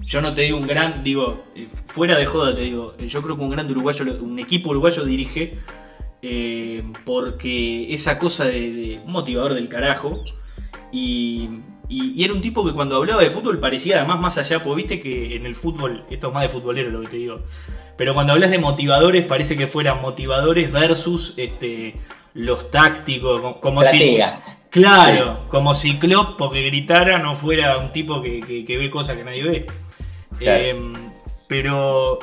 Yo 0.00 0.20
no 0.20 0.34
te 0.34 0.42
digo 0.42 0.58
un 0.58 0.66
gran, 0.66 1.02
digo, 1.02 1.44
eh, 1.56 1.68
fuera 1.88 2.16
de 2.16 2.26
joda 2.26 2.54
te 2.54 2.62
digo, 2.62 2.94
yo 2.98 3.22
creo 3.22 3.36
que 3.36 3.42
un 3.42 3.50
gran 3.50 3.70
uruguayo, 3.70 4.04
un 4.20 4.38
equipo 4.38 4.70
uruguayo 4.70 5.04
dirige 5.04 5.58
porque 7.04 7.92
esa 7.92 8.18
cosa 8.18 8.44
de, 8.44 8.72
de 8.72 9.00
motivador 9.06 9.54
del 9.54 9.68
carajo. 9.68 10.22
Y 10.92 11.48
y, 11.88 12.24
era 12.24 12.32
un 12.32 12.40
tipo 12.40 12.64
que 12.64 12.72
cuando 12.72 12.96
hablaba 12.96 13.22
de 13.22 13.30
fútbol 13.30 13.58
parecía 13.58 13.98
además 13.98 14.20
más 14.20 14.38
allá, 14.38 14.62
porque 14.62 14.76
viste 14.76 15.00
que 15.00 15.36
en 15.36 15.46
el 15.46 15.54
fútbol, 15.54 16.04
esto 16.10 16.28
es 16.28 16.34
más 16.34 16.42
de 16.42 16.48
futbolero 16.48 16.90
lo 16.90 17.02
que 17.02 17.08
te 17.08 17.16
digo, 17.16 17.40
pero 17.96 18.14
cuando 18.14 18.32
hablas 18.32 18.50
de 18.50 18.58
motivadores 18.58 19.24
parece 19.24 19.56
que 19.56 19.66
fueran 19.66 20.00
motivadores 20.00 20.72
versus 20.72 21.34
este, 21.36 21.96
los 22.32 22.70
tácticos, 22.70 23.56
como 23.60 23.82
si... 23.84 24.18
Claro, 24.70 25.46
como 25.50 25.72
si 25.72 26.00
Klopp, 26.00 26.36
porque 26.36 26.66
gritara, 26.66 27.20
no 27.20 27.36
fuera 27.36 27.78
un 27.78 27.92
tipo 27.92 28.20
que, 28.20 28.64
ve 28.66 28.90
cosas 28.90 29.16
que 29.16 29.22
nadie 29.22 29.44
ve. 29.44 29.66
Em, 30.40 30.94
pero 31.46 32.18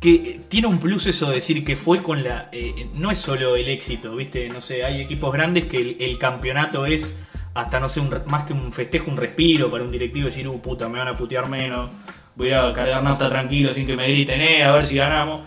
que 0.00 0.40
tiene 0.48 0.68
un 0.68 0.78
plus 0.78 1.06
eso 1.06 1.28
de 1.28 1.36
decir 1.36 1.64
que 1.64 1.76
fue 1.76 2.02
con 2.02 2.22
la... 2.22 2.48
Eh, 2.52 2.88
no 2.94 3.10
es 3.10 3.18
solo 3.18 3.56
el 3.56 3.68
éxito, 3.68 4.14
¿viste? 4.14 4.48
No 4.48 4.60
sé, 4.60 4.84
hay 4.84 5.00
equipos 5.00 5.32
grandes 5.32 5.66
que 5.66 5.96
el, 5.98 6.18
campeonato 6.18 6.86
es 6.86 7.24
hasta, 7.54 7.80
no 7.80 7.88
sé, 7.88 8.02
más 8.26 8.44
que 8.44 8.52
un 8.52 8.72
festejo, 8.72 9.10
un 9.10 9.16
respiro 9.16 9.70
para 9.70 9.82
un 9.82 9.90
directivo 9.90 10.26
decir, 10.26 10.46
uh, 10.46 10.60
puta, 10.60 10.88
me 10.88 10.98
van 10.98 11.08
a 11.08 11.14
putear 11.14 11.48
menos, 11.48 11.90
voy 12.36 12.52
a 12.52 12.72
cargar 12.72 13.02
nafta 13.02 13.28
tranquilo 13.28 13.72
sin 13.72 13.86
que 13.86 13.96
me 13.96 14.08
griten, 14.08 14.40
eh, 14.40 14.62
a 14.62 14.72
ver 14.72 14.84
si 14.84 14.96
ganamos. 14.96 15.40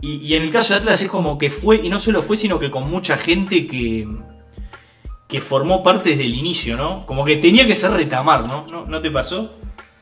Y, 0.00 0.16
y 0.16 0.34
en 0.34 0.42
el 0.42 0.50
caso 0.50 0.74
de 0.74 0.80
Atlas 0.80 1.00
es 1.00 1.08
como 1.08 1.38
que 1.38 1.50
fue, 1.50 1.76
y 1.76 1.88
no 1.88 2.00
solo 2.00 2.22
fue, 2.22 2.36
sino 2.36 2.58
que 2.58 2.70
con 2.70 2.90
mucha 2.90 3.16
gente 3.16 3.66
que 3.68 4.08
que 5.28 5.40
formó 5.40 5.82
parte 5.82 6.10
desde 6.10 6.24
el 6.24 6.34
inicio, 6.34 6.76
¿no? 6.76 7.06
Como 7.06 7.24
que 7.24 7.36
tenía 7.36 7.66
que 7.66 7.74
ser 7.74 7.90
retamar, 7.92 8.46
¿no? 8.46 8.66
¿No, 8.86 9.00
te 9.00 9.10
pasó? 9.10 9.54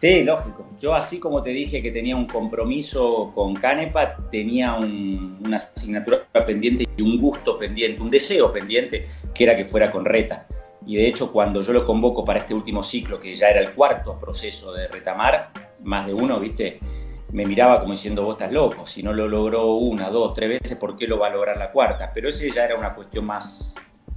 Sí, 0.02 0.24
lógico. 0.24 0.66
Yo 0.80 0.96
así 0.96 1.20
como 1.20 1.44
te 1.44 1.50
dije 1.50 1.80
que 1.80 1.92
tenía 1.92 2.16
un 2.16 2.26
compromiso 2.26 3.30
con 3.36 3.54
Canepa, 3.54 4.16
tenía 4.32 4.74
una 4.74 5.58
asignatura 5.58 6.24
pendiente 6.44 6.88
y 6.96 7.02
un 7.02 7.20
gusto 7.20 7.56
pendiente, 7.56 8.02
un 8.02 8.10
deseo 8.10 8.52
pendiente, 8.52 9.06
que 9.32 9.44
era 9.44 9.54
que 9.54 9.64
fuera 9.64 9.92
con 9.92 10.04
Reta. 10.04 10.48
Y 10.84 10.96
de 10.96 11.06
hecho 11.06 11.30
cuando 11.30 11.62
yo 11.62 11.72
lo 11.72 11.86
convoco 11.86 12.24
para 12.24 12.40
este 12.40 12.52
último 12.52 12.82
ciclo, 12.82 13.20
que 13.20 13.32
ya 13.36 13.50
era 13.50 13.60
el 13.60 13.74
cuarto 13.74 14.18
proceso 14.18 14.72
de 14.72 14.88
retamar, 14.88 15.52
más 15.84 16.04
de 16.08 16.14
uno, 16.14 16.40
viste, 16.40 16.80
me 17.30 17.46
miraba 17.46 17.78
como 17.78 17.92
diciendo, 17.92 18.24
vos 18.24 18.34
estás 18.34 18.50
loco, 18.50 18.88
si 18.88 19.04
no 19.04 19.12
lo 19.12 19.28
logró 19.28 19.76
una, 19.76 20.10
dos, 20.10 20.34
tres 20.34 20.48
veces, 20.48 20.76
¿por 20.78 20.96
qué 20.96 21.06
lo 21.06 21.20
va 21.20 21.28
a 21.28 21.30
lograr 21.30 21.56
la 21.58 21.70
cuarta? 21.70 22.10
Pero 22.12 22.28
ese 22.28 22.50
ya 22.50 22.64
era 22.64 22.74
una 22.74 22.92
cuestión 22.92 23.24
más 23.24 23.72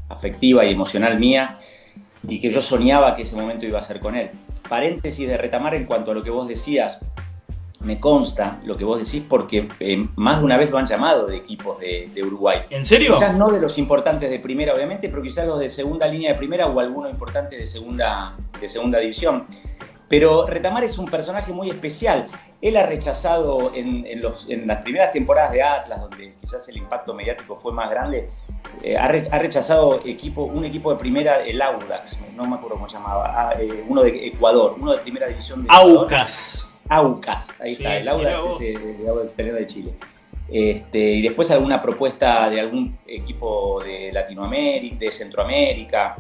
afectiva 0.10 0.66
y 0.66 0.72
emocional 0.72 1.20
mía 1.20 1.60
y 2.28 2.40
que 2.40 2.50
yo 2.50 2.60
soñaba 2.60 3.16
que 3.16 3.22
ese 3.22 3.36
momento 3.36 3.68
iba 3.68 3.78
a 3.78 3.84
ser 3.84 4.00
con 4.00 4.16
él. 4.16 4.32
Paréntesis 4.68 5.28
de 5.28 5.38
retamar 5.38 5.76
en 5.76 5.86
cuanto 5.86 6.12
a 6.12 6.14
lo 6.14 6.24
que 6.24 6.30
vos 6.30 6.48
decías, 6.48 7.02
me 7.82 8.00
consta 8.00 8.60
lo 8.66 8.76
que 8.76 8.84
vos 8.84 8.98
decís 9.00 9.24
porque 9.28 9.70
eh, 9.80 10.06
más 10.16 10.40
de 10.40 10.46
una 10.46 10.58
vez 10.58 10.72
lo 10.72 10.78
han 10.78 10.88
llamado 10.88 11.28
de 11.28 11.38
equipos 11.38 11.80
de, 11.80 12.24
Uruguay. 12.24 12.62
¿En 12.70 12.84
serio? 12.84 13.14
Quizás 13.14 13.38
no 13.38 13.52
de 13.52 13.62
los 13.62 13.78
importantes 13.78 14.30
de 14.30 14.40
primera, 14.40 14.74
obviamente, 14.74 15.10
pero 15.10 15.22
quizás 15.22 15.46
los 15.46 15.60
de 15.60 15.70
segunda 15.70 16.08
línea 16.08 16.32
de 16.32 16.38
primera 16.38 16.68
o 16.68 16.80
algunos 16.80 17.12
importantes 17.12 17.60
de 17.60 17.68
segunda, 17.68 18.36
de 18.60 18.68
segunda 18.68 19.00
división. 19.00 19.46
Pero 20.08 20.46
Retamar 20.46 20.84
es 20.84 20.98
un 20.98 21.06
personaje 21.06 21.52
muy 21.52 21.70
especial. 21.70 22.28
Él 22.62 22.78
ha 22.78 22.86
rechazado 22.86 23.72
en, 23.74 24.06
en 24.06 24.68
las 24.68 24.82
primeras 24.84 25.12
temporadas 25.12 25.52
de 25.52 25.64
Atlas, 25.64 26.02
donde 26.02 26.36
quizás 26.42 26.68
el 26.70 26.78
impacto 26.78 27.14
mediático 27.14 27.56
fue 27.56 27.72
más 27.72 27.90
grande, 27.90 28.30
eh, 28.84 28.96
ha, 28.98 29.08
rechazado 29.08 30.02
equipo, 30.06 30.44
un 30.44 30.66
equipo 30.66 30.92
de 30.92 31.00
primera, 31.00 31.44
el 31.44 31.62
Audax, 31.62 32.18
no 32.36 32.46
me 32.46 32.56
acuerdo 32.56 32.76
cómo 32.76 32.90
se 32.90 32.98
llamaba, 32.98 33.50
ah, 33.50 33.54
eh, 33.60 33.84
uno 33.88 34.04
de 34.04 34.28
Ecuador, 34.28 34.76
uno 34.80 34.92
de 34.92 35.00
primera 35.00 35.28
división 35.28 35.64
de 35.64 35.70
Aucas. 35.72 36.68
Aucas, 36.90 37.48
ahí 37.60 37.72
está, 37.72 37.98
el 37.98 38.08
Audax 38.08 38.44
es 38.62 38.76
el, 38.76 39.08
Audax 39.08 39.38
de 39.38 39.68
Chile. 39.68 39.94
Este, 40.48 41.00
y 41.00 41.22
después 41.24 41.50
alguna 41.50 41.82
propuesta 41.82 42.48
de 42.50 42.60
algún 42.60 42.98
equipo 43.08 43.82
de 43.84 44.12
Latinoamérica, 44.14 44.98
de 45.00 45.12
Centroamérica, 45.12 46.16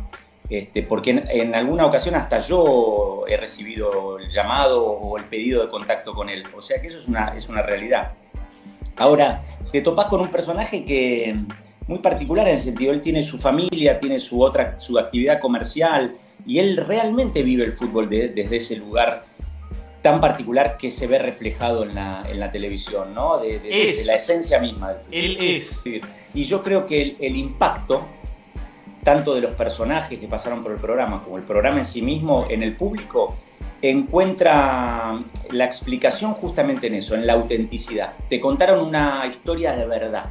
este, 0.50 0.84
porque 0.84 1.24
en, 1.28 1.56
alguna 1.56 1.86
ocasión 1.86 2.16
hasta 2.16 2.40
yo 2.40 3.26
he 3.28 3.38
recibido 3.38 4.20
el 4.20 4.30
llamado 4.30 4.86
o 4.86 5.18
el 5.18 5.26
pedido 5.26 5.64
de 5.64 5.70
contacto 5.70 6.14
con 6.14 6.30
él. 6.30 6.44
O 6.56 6.62
sea 6.62 6.82
que 6.82 6.88
eso 6.88 6.98
es 6.98 7.08
una, 7.08 7.36
es 7.36 7.50
una 7.50 7.62
realidad. 7.62 8.14
Ahora, 8.98 9.42
te 9.72 9.82
topas 9.82 10.08
con 10.08 10.22
un 10.22 10.30
personaje 10.30 10.86
que, 10.86 11.36
muy 11.88 12.00
particular 12.00 12.48
en 12.48 12.56
el 12.56 12.62
sentido, 12.62 12.92
él 12.94 13.02
tiene 13.02 13.24
su 13.24 13.38
familia, 13.38 14.00
tiene 14.00 14.20
su 14.20 14.42
otra, 14.42 14.80
su 14.80 14.98
actividad 14.98 15.40
comercial 15.40 16.16
y 16.46 16.60
él 16.60 16.78
realmente 16.78 17.44
vive 17.44 17.66
el 17.66 17.74
fútbol 17.74 18.10
desde 18.10 18.56
ese 18.56 18.78
lugar 18.78 19.26
tan 20.06 20.22
particular 20.22 20.78
que 20.78 20.92
se 20.92 21.08
ve 21.08 21.18
reflejado 21.18 21.82
en 21.82 21.96
la, 21.96 22.24
en 22.30 22.40
la 22.40 22.52
televisión, 22.52 23.16
¿no? 23.16 23.40
De, 23.40 23.60
la 24.06 24.14
esencia 24.14 24.60
misma 24.60 24.90
del 24.90 24.98
fútbol. 25.00 25.14
Él 25.14 25.38
es. 25.40 25.82
Y 26.36 26.44
yo 26.44 26.62
creo 26.62 26.86
que 26.86 27.16
el, 27.20 27.36
impacto, 27.36 28.06
tanto 29.06 29.36
de 29.36 29.42
los 29.42 29.56
personajes 29.56 30.20
que 30.20 30.28
pasaron 30.28 30.64
por 30.64 30.72
el 30.72 30.80
programa 30.80 31.22
como 31.24 31.38
el 31.38 31.44
programa 31.44 31.78
en 31.78 31.86
sí 31.86 32.02
mismo, 32.02 32.48
en 32.50 32.64
el 32.64 32.76
público, 32.76 33.38
encuentra 33.80 35.14
la 35.52 35.66
explicación 35.66 36.34
justamente 36.34 36.88
en 36.88 36.96
eso, 36.96 37.14
en 37.14 37.28
la 37.28 37.34
autenticidad. 37.34 38.14
Te 38.28 38.42
contaron 38.42 38.84
una 38.84 39.24
historia 39.28 39.74
de 39.76 39.86
verdad. 39.86 40.26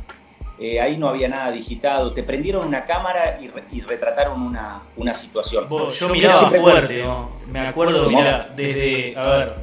Eh, 0.59 0.81
ahí 0.81 0.97
no 0.97 1.09
había 1.09 1.29
nada 1.29 1.53
digitado, 1.53 2.13
te 2.13 2.25
prendieron 2.25 2.67
una 2.67 2.85
cámara 2.85 3.39
y, 3.41 3.81
retrataron 3.81 4.43
una, 4.43 4.83
una 4.97 5.15
situación. 5.15 5.69
yo, 5.69 6.09
miraba 6.09 6.51
fuerte, 6.51 7.05
me 7.49 7.61
acuerdo, 7.61 8.09
mira, 8.09 8.53
desde, 8.57 9.17
a 9.17 9.29
ver, 9.29 9.55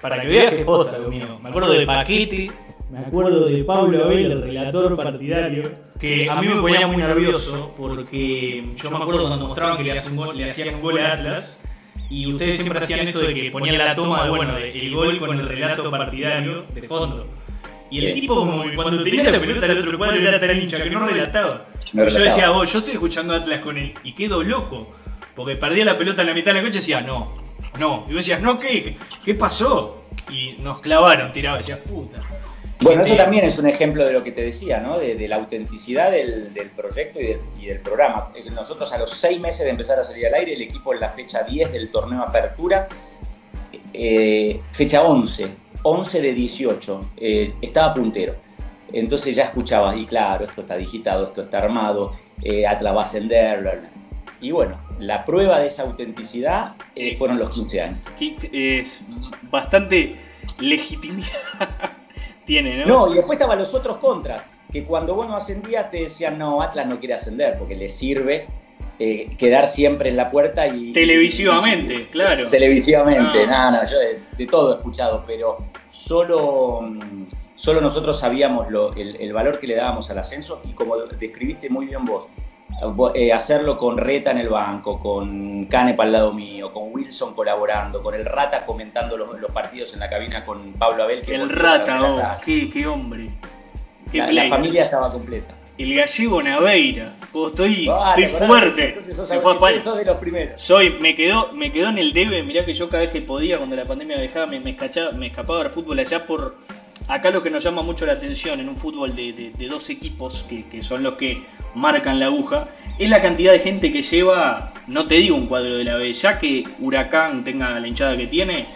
para 0.00 0.20
que 0.20 0.26
veas 0.26 0.54
que 0.54 0.64
posta 0.64 0.98
lo 0.98 1.08
mío, 1.08 1.38
me 1.40 1.50
acuerdo 1.50 1.72
de 1.72 1.86
Paquete, 1.86 2.50
me 2.90 2.98
acuerdo 2.98 3.46
de 3.46 3.62
Pablo 3.64 4.04
Abel, 4.04 4.32
el 4.32 4.42
relator 4.42 4.96
partidario, 4.96 5.70
que 5.98 6.28
a 6.28 6.40
mí 6.40 6.48
me 6.48 6.60
ponía 6.60 6.86
muy 6.86 6.96
nervioso 6.96 7.74
porque 7.76 8.64
yo 8.76 8.90
me 8.90 8.96
acuerdo 8.96 9.28
cuando 9.28 9.46
mostraban 9.46 9.76
que 9.76 9.84
le 9.84 9.92
hacían, 9.92 10.16
gol, 10.16 10.36
le 10.36 10.50
hacían 10.50 10.74
un 10.74 10.82
gol 10.82 10.98
a 10.98 11.12
Atlas 11.12 11.58
y 12.08 12.32
ustedes 12.32 12.56
siempre 12.56 12.78
hacían 12.78 13.00
eso 13.00 13.20
de 13.20 13.34
que 13.34 13.50
ponían 13.50 13.78
la 13.78 13.94
toma 13.94 14.24
de, 14.24 14.30
bueno, 14.30 14.56
el 14.56 14.94
gol 14.94 15.18
con 15.18 15.38
el 15.38 15.46
relato 15.46 15.90
partidario 15.90 16.64
de 16.74 16.82
fondo. 16.82 17.26
Y 17.90 18.04
el 18.04 18.14
tipo, 18.14 18.36
como 18.36 18.64
que 18.64 18.74
cuando 18.74 19.02
tenía 19.02 19.30
la 19.30 19.40
pelota 19.40 19.66
al 19.66 19.78
otro 19.78 19.98
cuadro 19.98 20.20
era 20.20 20.38
tan 20.38 20.56
hincha 20.56 20.82
que 20.82 20.90
no 20.90 21.06
relataba. 21.06 21.66
y 21.92 21.96
yo 21.96 22.04
decía, 22.04 22.50
vos, 22.50 22.72
yo 22.72 22.78
estoy 22.78 22.94
escuchando 22.94 23.34
Atlas 23.34 23.60
con 23.60 23.76
él 23.76 23.94
y 24.04 24.12
quedo 24.12 24.42
loco. 24.42 24.94
Porque 25.34 25.56
perdía 25.56 25.84
la 25.84 25.96
pelota 25.96 26.22
en 26.22 26.28
la 26.28 26.34
mitad 26.34 26.52
de 26.52 26.58
la 26.58 26.62
cancha 26.62 26.78
y 26.78 26.80
decía, 26.80 27.00
no, 27.00 27.36
no. 27.78 28.04
Y 28.08 28.12
vos 28.12 28.16
decías, 28.16 28.40
no, 28.40 28.58
¿qué? 28.58 28.96
¿Qué 29.24 29.34
pasó? 29.34 30.04
Y 30.30 30.56
nos 30.60 30.80
clavaron, 30.80 31.32
tiraba, 31.32 31.58
decías, 31.58 31.78
puta. 31.78 32.18
Bueno, 32.80 33.02
eso 33.02 33.14
también 33.14 33.44
es 33.44 33.58
un 33.58 33.68
ejemplo 33.68 34.06
de 34.06 34.12
lo 34.12 34.24
que 34.24 34.32
te 34.32 34.42
decía, 34.42 34.80
¿no? 34.80 34.98
De, 34.98 35.28
la 35.28 35.36
autenticidad 35.36 36.10
del, 36.10 36.50
proyecto 36.74 37.20
y 37.20 37.66
del, 37.66 37.80
programa. 37.80 38.30
Eh, 38.34 38.50
nosotros 38.50 38.90
a 38.92 38.98
los 38.98 39.10
seis 39.10 39.38
meses 39.38 39.60
de 39.60 39.70
empezar 39.70 39.98
a 39.98 40.04
salir 40.04 40.26
al 40.26 40.34
aire, 40.34 40.54
el 40.54 40.62
equipo 40.62 40.94
en 40.94 41.00
la 41.00 41.10
fecha 41.10 41.42
10 41.42 41.72
del 41.72 41.90
torneo 41.90 42.22
Apertura, 42.22 42.88
eh, 43.92 44.60
fecha 44.72 45.02
11, 45.02 45.48
11 45.82 46.22
de 46.22 46.32
18, 46.32 47.00
eh, 47.18 47.52
estaba 47.60 47.92
puntero. 47.92 48.34
Entonces 48.92 49.36
ya 49.36 49.44
escuchabas, 49.44 49.96
y 49.98 50.06
claro, 50.06 50.46
esto 50.46 50.62
está 50.62 50.76
digitado, 50.76 51.26
esto 51.26 51.42
está 51.42 51.58
armado, 51.58 52.12
eh, 52.42 52.66
Atlas 52.66 52.94
va 52.94 53.00
a 53.00 53.04
ascender, 53.04 53.90
Y 54.40 54.52
bueno, 54.52 54.80
la 54.98 55.26
prueba 55.26 55.58
de 55.58 55.66
esa 55.66 55.82
autenticidad 55.82 56.76
fueron 57.18 57.38
los 57.38 57.50
15 57.50 57.82
años. 57.82 57.98
Es 58.52 59.02
bastante 59.50 60.16
legitimidad 60.58 61.99
tiene, 62.44 62.84
¿no? 62.84 62.86
No, 62.86 63.12
y 63.12 63.16
después 63.16 63.36
estaban 63.36 63.58
los 63.58 63.72
otros 63.74 63.98
contras, 63.98 64.42
que 64.72 64.84
cuando 64.84 65.14
vos 65.14 65.28
no 65.28 65.36
ascendías 65.36 65.90
te 65.90 66.02
decían, 66.02 66.38
no, 66.38 66.62
Atlas 66.62 66.86
no 66.86 66.98
quiere 66.98 67.14
ascender 67.14 67.56
porque 67.58 67.76
le 67.76 67.88
sirve 67.88 68.46
eh, 69.02 69.34
quedar 69.38 69.66
siempre 69.66 70.10
en 70.10 70.16
la 70.16 70.30
puerta 70.30 70.66
y... 70.68 70.92
Televisivamente, 70.92 72.08
claro. 72.10 72.50
Televisivamente, 72.50 73.46
nada, 73.46 73.82
no, 73.84 73.90
yo 73.90 73.98
de, 73.98 74.46
todo 74.46 74.74
he 74.74 74.76
escuchado, 74.76 75.24
pero 75.26 75.56
solo, 75.88 76.82
mm, 76.82 77.24
solo 77.54 77.80
nosotros 77.80 78.20
sabíamos 78.20 78.66
el, 78.96 79.32
valor 79.32 79.58
que 79.58 79.66
le 79.66 79.76
dábamos 79.76 80.10
al 80.10 80.18
ascenso 80.18 80.60
y 80.64 80.72
como 80.72 80.98
describiste 80.98 81.70
muy 81.70 81.86
bien 81.86 82.04
vos, 82.04 82.26
eh, 83.14 83.32
hacerlo 83.32 83.76
con 83.76 83.98
Reta 83.98 84.30
en 84.30 84.38
el 84.38 84.48
banco, 84.48 84.98
con 84.98 85.66
Canepa 85.66 86.04
al 86.04 86.12
lado 86.12 86.32
mío, 86.32 86.72
con 86.72 86.92
Wilson 86.92 87.34
colaborando, 87.34 88.02
con 88.02 88.14
el 88.14 88.24
Rata 88.24 88.64
comentando 88.66 89.16
los, 89.16 89.50
partidos 89.52 89.92
en 89.94 90.00
la 90.00 90.08
cabina 90.08 90.44
con 90.44 90.72
Pablo 90.74 91.02
Abel. 91.02 91.22
Que 91.22 91.34
el 91.34 91.48
Rata, 91.48 92.00
oh, 92.02 92.40
qué, 92.44 92.86
hombre. 92.86 93.30
la 94.12 94.48
familia 94.48 94.84
estaba 94.84 95.12
completa 95.12 95.54
el 95.82 95.94
gallego 95.94 96.42
Naveira. 96.42 97.14
estoy, 97.22 97.88
estoy 97.88 98.26
fuerte. 98.26 99.02
Se 99.24 99.40
fue 99.40 99.52
a 99.52 99.94
de 99.94 100.04
los 100.04 100.16
primeros. 100.18 100.60
Soy, 100.60 100.90
me 101.00 101.14
quedó, 101.14 101.52
me 101.54 101.72
quedó 101.72 101.88
en 101.88 101.98
el 101.98 102.12
debe. 102.12 102.42
Mirá 102.42 102.64
que 102.64 102.74
yo 102.74 102.88
cada 102.88 103.04
vez 103.04 103.10
que 103.10 103.22
podía, 103.22 103.56
cuando 103.56 103.76
la 103.76 103.86
pandemia 103.86 104.16
me 104.16 104.22
dejaba, 104.22 104.46
me, 104.46 104.60
me, 104.60 104.76
me 105.14 105.26
escapaba 105.26 105.60
del 105.60 105.70
fútbol 105.70 105.98
allá 105.98 106.26
por. 106.26 106.56
Acá 107.10 107.30
lo 107.30 107.42
que 107.42 107.50
nos 107.50 107.64
llama 107.64 107.82
mucho 107.82 108.06
la 108.06 108.12
atención 108.12 108.60
en 108.60 108.68
un 108.68 108.76
fútbol 108.76 109.16
de, 109.16 109.52
dos 109.68 109.90
equipos, 109.90 110.44
que, 110.44 110.82
son 110.82 111.02
los 111.02 111.14
que 111.14 111.42
marcan 111.74 112.20
la 112.20 112.26
aguja, 112.26 112.68
es 112.98 113.10
la 113.10 113.20
cantidad 113.20 113.52
de 113.52 113.58
gente 113.58 113.92
que 113.92 114.02
lleva, 114.02 114.72
no 114.86 115.06
te 115.06 115.16
digo 115.16 115.36
un 115.36 115.46
cuadro 115.46 115.76
de 115.76 115.84
la 115.84 115.96
B, 115.96 116.12
ya 116.12 116.38
que 116.38 116.64
Huracán 116.78 117.44
tenga 117.44 117.78
la 117.80 117.86
hinchada 117.86 118.16
que 118.16 118.26
tiene, 118.26 118.66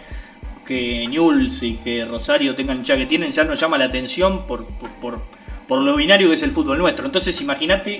que 0.67 1.07
Newell's 1.07 1.63
y 1.63 1.75
que 1.75 2.05
Rosario 2.05 2.55
tengan 2.55 2.77
la 2.77 2.81
hinchada 2.81 2.99
que 2.99 3.05
tienen, 3.05 3.31
ya 3.31 3.43
nos 3.43 3.59
llama 3.59 3.77
la 3.77 3.85
atención 3.85 4.45
por, 4.45 4.65
por 5.01 5.21
por 5.67 5.81
lo 5.81 5.95
binario 5.95 6.29
que 6.29 6.35
es 6.35 6.43
el 6.43 6.51
fútbol 6.51 6.77
nuestro. 6.77 7.05
Entonces 7.05 7.39
imagínate 7.41 7.99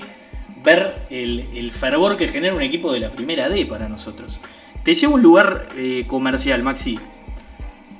ver 0.62 1.06
el, 1.10 1.70
fervor 1.70 2.16
que 2.16 2.28
genera 2.28 2.54
un 2.54 2.62
equipo 2.62 2.92
de 2.92 3.00
la 3.00 3.10
primera 3.10 3.48
D 3.48 3.66
para 3.66 3.88
nosotros. 3.88 4.40
Te 4.84 4.94
llevo 4.94 5.14
a 5.14 5.16
un 5.16 5.22
lugar 5.22 5.68
eh, 5.76 6.04
comercial, 6.06 6.62
Maxi. 6.62 6.98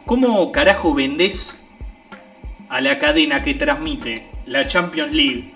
¿Cómo 0.05 0.53
carajo 0.53 0.95
vendés 0.95 1.61
a 2.77 2.81
la 2.83 2.99
cadena 2.99 3.41
que 3.41 3.55
transmite 3.55 4.27
la 4.45 4.67
Champions 4.67 5.11
League 5.11 5.55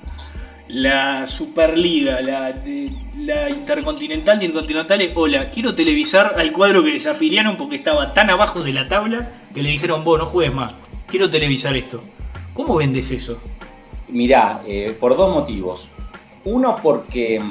la 0.69 1.27
Superliga, 1.27 2.23
la, 2.23 3.50
Intercontinental 3.50 4.41
y 4.41 4.47
Intercontinentales, 4.47 5.12
hola, 5.15 5.50
quiero 5.50 5.75
televisar 5.75 6.37
al 6.39 6.50
cuadro 6.53 6.83
que 6.83 6.93
desafiliaron 6.93 7.59
porque 7.59 7.77
estaba 7.77 8.15
tan 8.15 8.31
abajo 8.31 8.62
de 8.62 8.73
la 8.73 8.89
tabla 8.89 9.29
que 9.53 9.62
le 9.62 9.69
dijeron, 9.69 10.03
vos 10.03 10.19
no 10.19 10.25
juegues 10.25 10.55
más, 10.55 10.73
quiero 11.09 11.29
televisar 11.29 11.77
esto. 11.77 12.03
¿Cómo 12.55 12.77
vendes 12.77 13.11
eso? 13.11 13.39
Mirá, 14.09 14.62
eh, 14.67 14.97
por 14.99 15.15
dos 15.15 15.35
motivos. 15.35 15.91
Uno 16.47 16.79
porque 16.83 17.43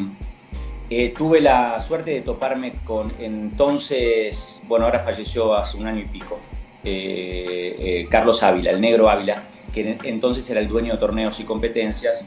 eh, 0.89 1.13
tuve 1.15 1.41
la 1.41 1.79
suerte 1.79 2.09
de 2.09 2.21
toparme 2.21 2.73
con 2.83 3.11
entonces, 3.19 4.63
bueno, 4.67 4.85
ahora 4.85 4.97
falleció 4.97 5.53
hace 5.53 5.77
un 5.77 5.85
año 5.85 5.99
y 5.99 6.05
pico, 6.05 6.39
eh, 6.83 8.07
Carlos 8.09 8.41
Ávila, 8.41 8.71
el 8.71 8.81
negro 8.81 9.09
Ávila, 9.09 9.43
que 9.73 9.97
entonces 10.03 10.49
era 10.49 10.59
el 10.59 10.67
dueño 10.67 10.93
de 10.93 10.99
torneos 10.99 11.39
y 11.39 11.43
competencias, 11.43 12.25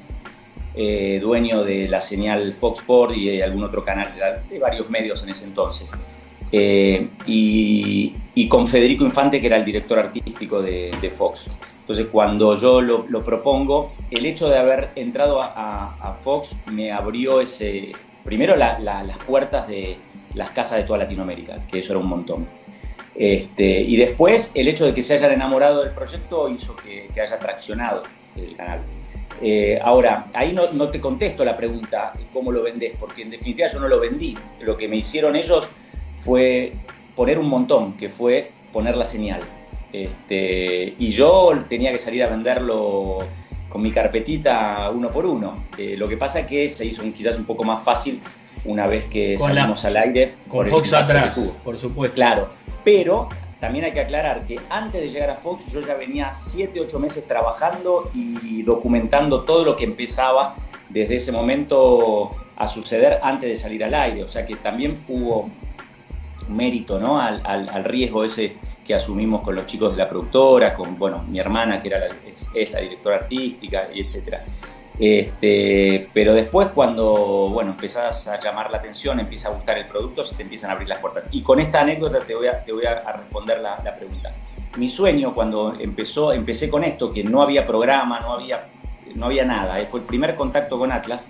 dueño 0.75 1.65
de 1.65 1.89
la 1.89 2.01
señal 2.01 2.55
Fox 2.55 2.79
Sport 2.81 3.15
y 3.17 3.27
de 3.27 3.45
algún 3.45 3.65
otro 3.65 3.85
canal, 3.85 4.15
de 4.49 4.59
varios 4.59 4.89
medios 4.89 5.23
en 5.23 5.29
ese 5.29 5.45
entonces. 5.45 5.93
y, 7.27 8.49
con 8.49 8.67
Federico 8.67 9.05
Infante, 9.05 9.41
que 9.41 9.47
era 9.47 9.57
el 9.57 9.65
director 9.65 9.99
artístico 9.99 10.63
de 10.63 11.13
Fox. 11.17 11.49
Entonces, 11.83 12.07
cuando 12.13 12.57
yo 12.57 12.81
lo, 12.81 13.25
propongo, 13.25 13.93
el 14.11 14.25
hecho 14.25 14.49
de 14.49 14.57
haber 14.57 14.91
entrado 14.95 15.43
a, 15.43 16.17
Fox 16.23 16.55
me 16.71 16.93
abrió 16.93 17.41
ese, 17.41 17.93
primero 18.25 18.57
las 18.57 19.19
puertas 19.27 19.67
de 19.67 19.97
las 20.35 20.51
casas 20.51 20.79
de 20.79 20.85
toda 20.85 21.01
Latinoamérica, 21.01 21.67
que 21.67 21.81
eso 21.81 21.93
era 21.93 21.99
un 21.99 22.07
montón. 22.07 22.47
Este, 23.15 23.81
y 23.81 23.97
después, 23.97 24.53
el 24.55 24.69
hecho 24.69 24.87
de 24.87 24.95
que 24.95 25.03
se 25.03 25.15
hayan 25.15 25.33
enamorado 25.33 25.83
del 25.83 25.93
proyecto 25.93 26.49
hizo 26.49 26.77
que, 26.77 27.09
haya 27.21 27.39
traccionado 27.39 28.03
el 28.37 28.57
canal. 28.57 28.81
Eh, 29.41 29.79
ahora, 29.83 30.27
ahí 30.33 30.53
no, 30.53 30.89
te 30.89 31.01
contesto 31.01 31.45
la 31.45 31.57
pregunta, 31.57 32.13
¿cómo 32.33 32.53
lo 32.53 32.63
vendés? 32.63 32.93
Porque 32.99 33.23
en 33.23 33.31
definitiva 33.31 33.69
yo 33.69 33.81
no 33.81 33.89
lo 33.89 34.01
vendí. 34.01 34.37
Lo 34.61 34.77
que 34.77 34.89
me 34.89 34.97
hicieron 34.97 35.37
ellos 35.37 35.69
fue 36.17 36.73
poner 37.15 37.39
un 37.39 37.49
montón, 37.49 37.97
que 37.97 38.09
fue 38.09 38.51
poner 38.73 38.97
la 38.97 39.05
señal. 39.05 39.41
Este, 39.93 40.95
y 40.99 41.11
yo 41.11 41.53
tenía 41.69 41.93
que 41.93 41.99
salir 41.99 42.23
a 42.23 42.29
venderlo 42.29 43.19
con 43.69 43.83
mi 43.83 43.91
carpetita 43.91 44.91
uno 44.95 45.11
por 45.11 45.27
uno. 45.27 45.65
Eh, 45.77 45.97
lo 45.97 46.09
que 46.09 46.17
pasa 46.17 46.41
es 46.41 46.47
que 46.47 46.69
se 46.69 46.87
hizo 46.87 47.03
quizás 47.13 47.37
un 47.37 47.45
poco 47.45 47.65
más 47.65 47.83
fácil 47.83 48.21
una 48.65 48.87
vez 48.87 49.07
que 49.07 49.37
salimos 49.39 49.85
al 49.85 49.97
aire. 49.97 50.35
Con 50.49 50.67
Fox 50.67 50.93
atrás, 50.93 51.39
por 51.65 51.79
supuesto. 51.79 52.15
Claro, 52.15 52.49
pero 52.85 53.29
también 53.61 53.85
hay 53.85 53.93
que 53.93 54.01
aclarar 54.01 54.47
que 54.47 54.61
antes 54.71 55.01
de 55.01 55.11
llegar 55.11 55.31
a 55.31 55.37
Fox 55.37 55.71
yo 55.73 55.81
ya 55.81 55.95
venía 55.95 56.33
7, 56.33 56.81
8 56.81 56.99
meses 56.99 57.27
trabajando 57.27 58.11
y 58.15 58.63
documentando 58.63 59.43
todo 59.43 59.65
lo 59.65 59.77
que 59.77 59.85
empezaba 59.85 60.57
desde 60.89 61.17
ese 61.17 61.33
momento 61.33 62.31
a 62.57 62.67
suceder 62.67 63.19
antes 63.23 63.49
de 63.49 63.57
salir 63.57 63.85
al 63.85 63.95
aire. 63.95 64.25
O 64.25 64.29
sea 64.29 64.47
que 64.47 64.57
también 64.57 64.99
hubo 65.09 65.49
mérito 66.49 66.99
¿no? 66.99 67.21
al, 67.21 67.41
al 67.45 67.85
riesgo 67.85 68.25
ese 68.25 68.57
que 68.85 68.95
asumimos 68.95 69.43
con 69.43 69.55
los 69.55 69.67
chicos 69.67 69.93
de 69.93 69.99
la 69.99 70.09
productora, 70.09 70.75
con 70.75 70.99
bueno, 70.99 71.23
mi 71.29 71.39
hermana 71.39 71.81
que 71.81 71.89
era 71.89 72.01
es, 72.55 72.71
la 72.73 72.81
directora 72.81 73.17
artística 73.17 73.89
y 73.95 74.01
etcétera. 74.01 74.45
Este, 74.99 76.09
pero 76.13 76.35
después 76.35 76.69
cuando 76.69 77.49
bueno, 77.51 77.73
empezás 77.73 78.29
a 78.29 78.39
llamar 78.41 78.71
la 78.71 78.79
atención, 78.79 79.19
empieza 79.21 79.49
a 79.49 79.53
gustar 79.53 79.79
el 79.79 79.87
producto, 79.87 80.23
se 80.23 80.37
te 80.37 80.43
empiezan 80.43 80.71
a 80.71 80.75
abrir 80.75 80.89
las 80.89 80.99
puertas. 80.99 81.25
Y 81.31 81.43
con 81.43 81.61
esta 81.61 81.81
anécdota 81.81 82.21
te 82.21 82.35
voy 82.35 82.47
a, 82.47 82.65
te 82.65 82.73
voy 82.73 82.85
a 82.85 83.13
responder 83.13 83.61
la, 83.61 83.81
la, 83.83 83.97
pregunta. 83.97 84.33
Mi 84.77 84.89
sueño 84.89 85.35
cuando 85.35 85.75
empezó, 85.79 86.33
empecé 86.33 86.69
con 86.69 86.85
esto, 86.85 87.13
que 87.13 87.25
no 87.25 87.43
había 87.43 87.67
programa, 87.67 88.21
no 88.21 88.35
había, 88.35 88.67
no 89.15 89.27
había 89.27 89.45
nada, 89.45 89.81
eh, 89.81 89.87
fue 89.87 90.01
el 90.01 90.07
primer 90.07 90.35
contacto 90.35 90.79
con 90.79 90.93
Atlas, 90.93 91.27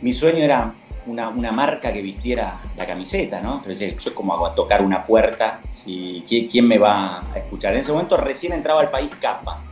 mi 0.00 0.12
sueño 0.12 0.44
era 0.44 0.74
una, 1.08 1.52
marca 1.52 1.92
que 1.92 2.02
vistiera 2.02 2.60
la 2.76 2.86
camiseta, 2.86 3.40
¿no? 3.40 3.62
Pero 3.64 3.96
yo 3.98 4.14
como 4.14 4.34
hago 4.34 4.46
a 4.46 4.54
tocar 4.54 4.82
una 4.82 5.04
puerta, 5.04 5.60
si, 5.70 6.24
¿quién, 6.28 6.68
me 6.68 6.78
va 6.78 7.20
a 7.20 7.38
escuchar? 7.38 7.72
En 7.72 7.80
ese 7.80 7.92
momento 7.92 8.16
recién 8.16 8.52
entraba 8.52 8.80
al 8.80 8.90
país 8.90 9.10
Capa. 9.20 9.62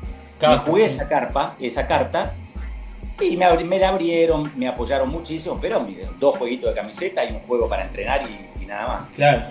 me 0.41 0.59
jugué 0.59 0.87
esa 0.87 1.09
carpa, 1.09 1.55
esa 1.61 1.87
carta, 1.87 2.35
y 3.21 3.37
me, 3.37 3.65
me, 3.65 3.79
la 3.79 3.89
abrieron, 3.89 4.51
me 4.57 4.69
apoyaron 4.69 5.09
muchísimo, 5.09 5.59
pero 5.61 5.87
dos 6.19 6.37
jueguitos 6.37 6.75
de 6.75 6.81
camiseta 6.81 7.25
y 7.25 7.33
un 7.33 7.41
juego 7.41 7.69
para 7.69 7.85
entrenar 7.85 8.23
y, 8.23 8.63
y 8.63 8.67
nada 8.67 8.87
más. 8.87 9.11
Claro. 9.13 9.47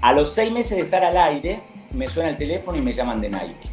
A 0.00 0.12
los 0.12 0.32
seis 0.32 0.50
meses 0.50 0.76
de 0.76 0.82
estar 0.82 1.04
al 1.04 1.16
aire, 1.16 1.60
me 1.92 2.08
suena 2.08 2.30
el 2.30 2.38
teléfono 2.38 2.78
y 2.78 2.80
me 2.80 2.92
llaman 2.92 3.20
de 3.20 3.28
Nike. 3.28 3.68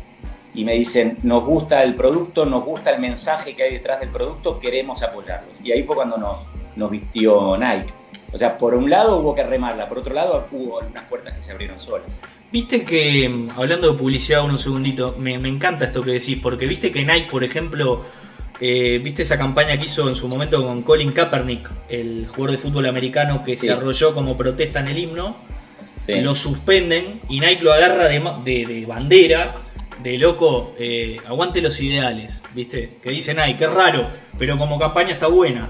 Y 0.53 0.65
me 0.65 0.73
dicen, 0.73 1.17
nos 1.23 1.45
gusta 1.45 1.83
el 1.83 1.93
producto, 1.95 2.45
nos 2.45 2.65
gusta 2.65 2.91
el 2.91 2.99
mensaje 2.99 3.55
que 3.55 3.63
hay 3.63 3.73
detrás 3.73 3.99
del 3.99 4.09
producto, 4.09 4.59
queremos 4.59 5.03
apoyarlo. 5.03 5.49
Y 5.63 5.71
ahí 5.71 5.83
fue 5.83 5.95
cuando 5.95 6.17
nos, 6.17 6.45
nos 6.75 6.89
vistió 6.89 7.55
Nike. 7.57 7.93
O 8.33 8.37
sea, 8.37 8.57
por 8.57 8.73
un 8.73 8.89
lado 8.89 9.19
hubo 9.19 9.33
que 9.33 9.43
remarla, 9.43 9.87
por 9.87 9.99
otro 9.99 10.13
lado 10.13 10.47
hubo 10.51 10.79
unas 10.79 11.05
puertas 11.05 11.33
que 11.33 11.41
se 11.41 11.51
abrieron 11.51 11.79
solas. 11.79 12.07
Viste 12.51 12.83
que, 12.83 13.27
mm, 13.27 13.51
hablando 13.57 13.91
de 13.91 13.97
publicidad, 13.97 14.43
un 14.43 14.57
segundito, 14.57 15.15
me, 15.17 15.33
encanta 15.33 15.85
esto 15.85 16.01
que 16.01 16.11
decís, 16.11 16.39
porque 16.41 16.65
viste 16.65 16.91
que 16.91 17.05
Nike, 17.05 17.27
por 17.29 17.43
ejemplo, 17.43 18.03
eh, 18.59 18.99
viste 19.03 19.23
esa 19.23 19.37
campaña 19.37 19.77
que 19.77 19.85
hizo 19.85 20.09
en 20.09 20.15
su 20.15 20.27
momento 20.27 20.65
con 20.65 20.81
Colin 20.81 21.11
Kaepernick, 21.11 21.69
el 21.89 22.27
jugador 22.27 22.51
de 22.51 22.57
fútbol 22.57 22.85
americano 22.87 23.43
que 23.43 23.55
se 23.55 23.71
arrolló 23.71 24.13
como 24.13 24.35
protesta 24.35 24.79
en 24.79 24.87
el 24.87 24.97
himno, 24.97 25.37
lo 26.07 26.33
suspenden 26.35 27.21
y 27.29 27.39
Nike 27.39 27.61
lo 27.61 27.73
agarra 27.73 28.07
de, 28.07 28.85
bandera, 28.87 29.55
de 30.01 30.17
loco, 30.17 30.73
eh, 30.79 31.17
aguante 31.27 31.61
los 31.61 31.79
ideales, 31.81 32.41
viste, 32.55 32.97
que 33.01 33.09
dice 33.09 33.33
Nike, 33.33 33.65
es 33.65 33.73
raro, 33.73 34.07
pero 34.39 34.57
como 34.57 34.79
campaña 34.79 35.11
está 35.11 35.27
buena. 35.27 35.69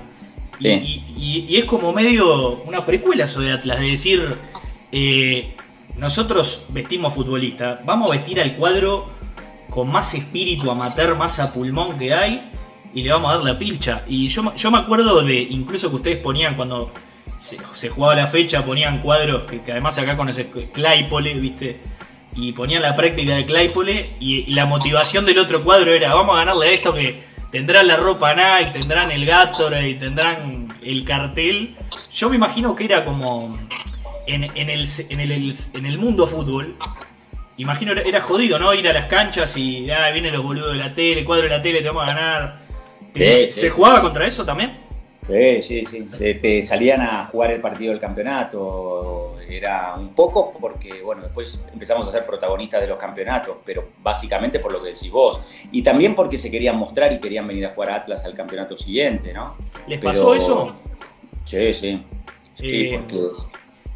Y, 0.60 1.56
es 1.56 1.66
como 1.66 1.92
medio 1.92 2.64
una 2.64 2.86
precuela 2.86 3.26
eso 3.26 3.42
de 3.42 3.52
Atlas, 3.52 3.80
de 3.80 3.88
decir, 3.88 4.36
eh, 4.92 5.56
nosotros 5.98 6.68
vestimos 6.70 7.14
futbolistas, 7.14 7.86
vamos 7.86 8.10
a 8.10 8.14
vestir 8.14 8.40
al 8.40 8.56
cuadro 8.56 9.08
con 9.70 9.92
más 9.92 10.14
espíritu 10.14 10.72
amateur, 10.72 11.16
más 11.16 11.40
a 11.40 11.52
pulmón 11.54 11.98
que 11.98 12.14
hay, 12.14 12.52
y 12.98 13.04
le 13.04 13.12
vamos 13.12 13.30
a 13.30 13.36
dar 13.36 13.46
la 13.46 13.60
pilcha. 13.60 14.02
Y 14.08 14.28
yo, 14.28 14.56
yo 14.56 14.72
me 14.72 14.80
acuerdo 14.80 15.22
de 15.22 15.36
incluso 15.36 15.92
que 15.92 15.98
ustedes 15.98 16.18
ponían 16.18 16.56
cuando 16.56 16.92
se, 17.38 17.90
jugaba 17.90 18.16
la 18.16 18.26
fecha, 18.26 18.66
ponían 18.66 19.02
cuadros 19.04 19.44
que, 19.44 19.62
además 19.72 20.00
acá 20.00 20.18
con 20.18 20.30
ese 20.30 20.48
Claypole, 20.50 21.36
¿viste? 21.36 21.80
Y 22.36 22.54
ponían 22.54 22.82
la 22.82 22.96
práctica 22.96 23.36
de 23.36 23.46
Claypole 23.46 24.16
y, 24.20 24.52
la 24.52 24.66
motivación 24.66 25.28
del 25.28 25.38
otro 25.38 25.64
cuadro 25.64 25.94
era, 25.94 26.12
vamos 26.16 26.36
a 26.38 26.40
ganarle 26.40 26.70
a 26.70 26.72
esto 26.72 26.92
que 26.92 27.22
tendrán 27.52 27.88
la 27.88 27.98
ropa 27.98 28.34
Nike, 28.34 28.80
tendrán 28.80 29.12
el 29.12 29.28
Gatorade, 29.28 29.94
tendrán 29.94 30.80
el 30.84 31.06
cartel. 31.06 31.76
Yo 32.12 32.32
me 32.32 32.38
imagino 32.38 32.76
que 32.76 32.86
era 32.86 33.06
como 33.06 33.60
en, 34.26 34.44
el, 34.44 34.88
en, 35.10 35.86
el, 35.86 35.98
mundo 36.00 36.26
fútbol. 36.26 36.76
Imagino 37.58 37.92
era 37.92 38.22
jodido, 38.22 38.58
¿no? 38.58 38.74
Ir 38.74 38.90
a 38.90 38.94
las 38.94 39.06
canchas 39.06 39.56
y 39.56 39.88
ah, 39.92 40.10
vienen 40.10 40.34
los 40.34 40.42
boludos 40.42 40.74
de 40.74 40.80
la 40.80 40.96
tele, 40.96 41.24
cuadro 41.24 41.44
de 41.44 41.50
la 41.50 41.62
tele, 41.62 41.84
te 41.84 41.90
vamos 41.90 42.02
a 42.02 42.08
ganar. 42.08 42.67
¿Se 43.18 43.70
jugaba 43.70 44.02
contra 44.02 44.26
eso 44.26 44.46
también? 44.46 44.88
Sí, 45.28 45.62
sí, 45.62 45.84
sí. 45.84 46.08
Se, 46.10 46.62
salían 46.64 47.02
a 47.02 47.26
jugar 47.26 47.52
el 47.52 47.60
partido 47.60 47.92
del 47.92 48.00
campeonato. 48.00 49.36
Era 49.50 49.96
un 49.96 50.14
poco 50.14 50.54
porque, 50.60 51.02
bueno, 51.02 51.24
después 51.24 51.60
empezamos 51.72 52.08
a 52.08 52.12
ser 52.12 52.26
protagonistas 52.26 52.82
de 52.82 52.88
los 52.88 52.98
campeonatos, 52.98 53.58
pero 53.66 53.90
básicamente 54.02 54.60
por 54.60 54.72
lo 54.72 54.82
que 54.82 54.90
decís 54.90 55.12
vos. 55.12 55.42
Y 55.72 55.82
también 55.82 56.16
porque 56.16 56.38
se 56.38 56.50
querían 56.50 56.78
mostrar 56.78 57.12
y 57.12 57.20
querían 57.20 57.46
venir 57.46 57.66
a 57.66 57.74
jugar 57.74 57.92
a 57.92 57.96
Atlas 57.96 58.24
al 58.24 58.34
campeonato 58.34 58.78
siguiente, 58.78 59.34
¿no? 59.34 59.58
¿Les 59.88 60.00
pasó 60.00 60.34
eso? 60.34 60.76
Sí, 61.46 61.74
sí. 61.74 62.04
Sí, 62.54 62.92
porque 62.94 63.20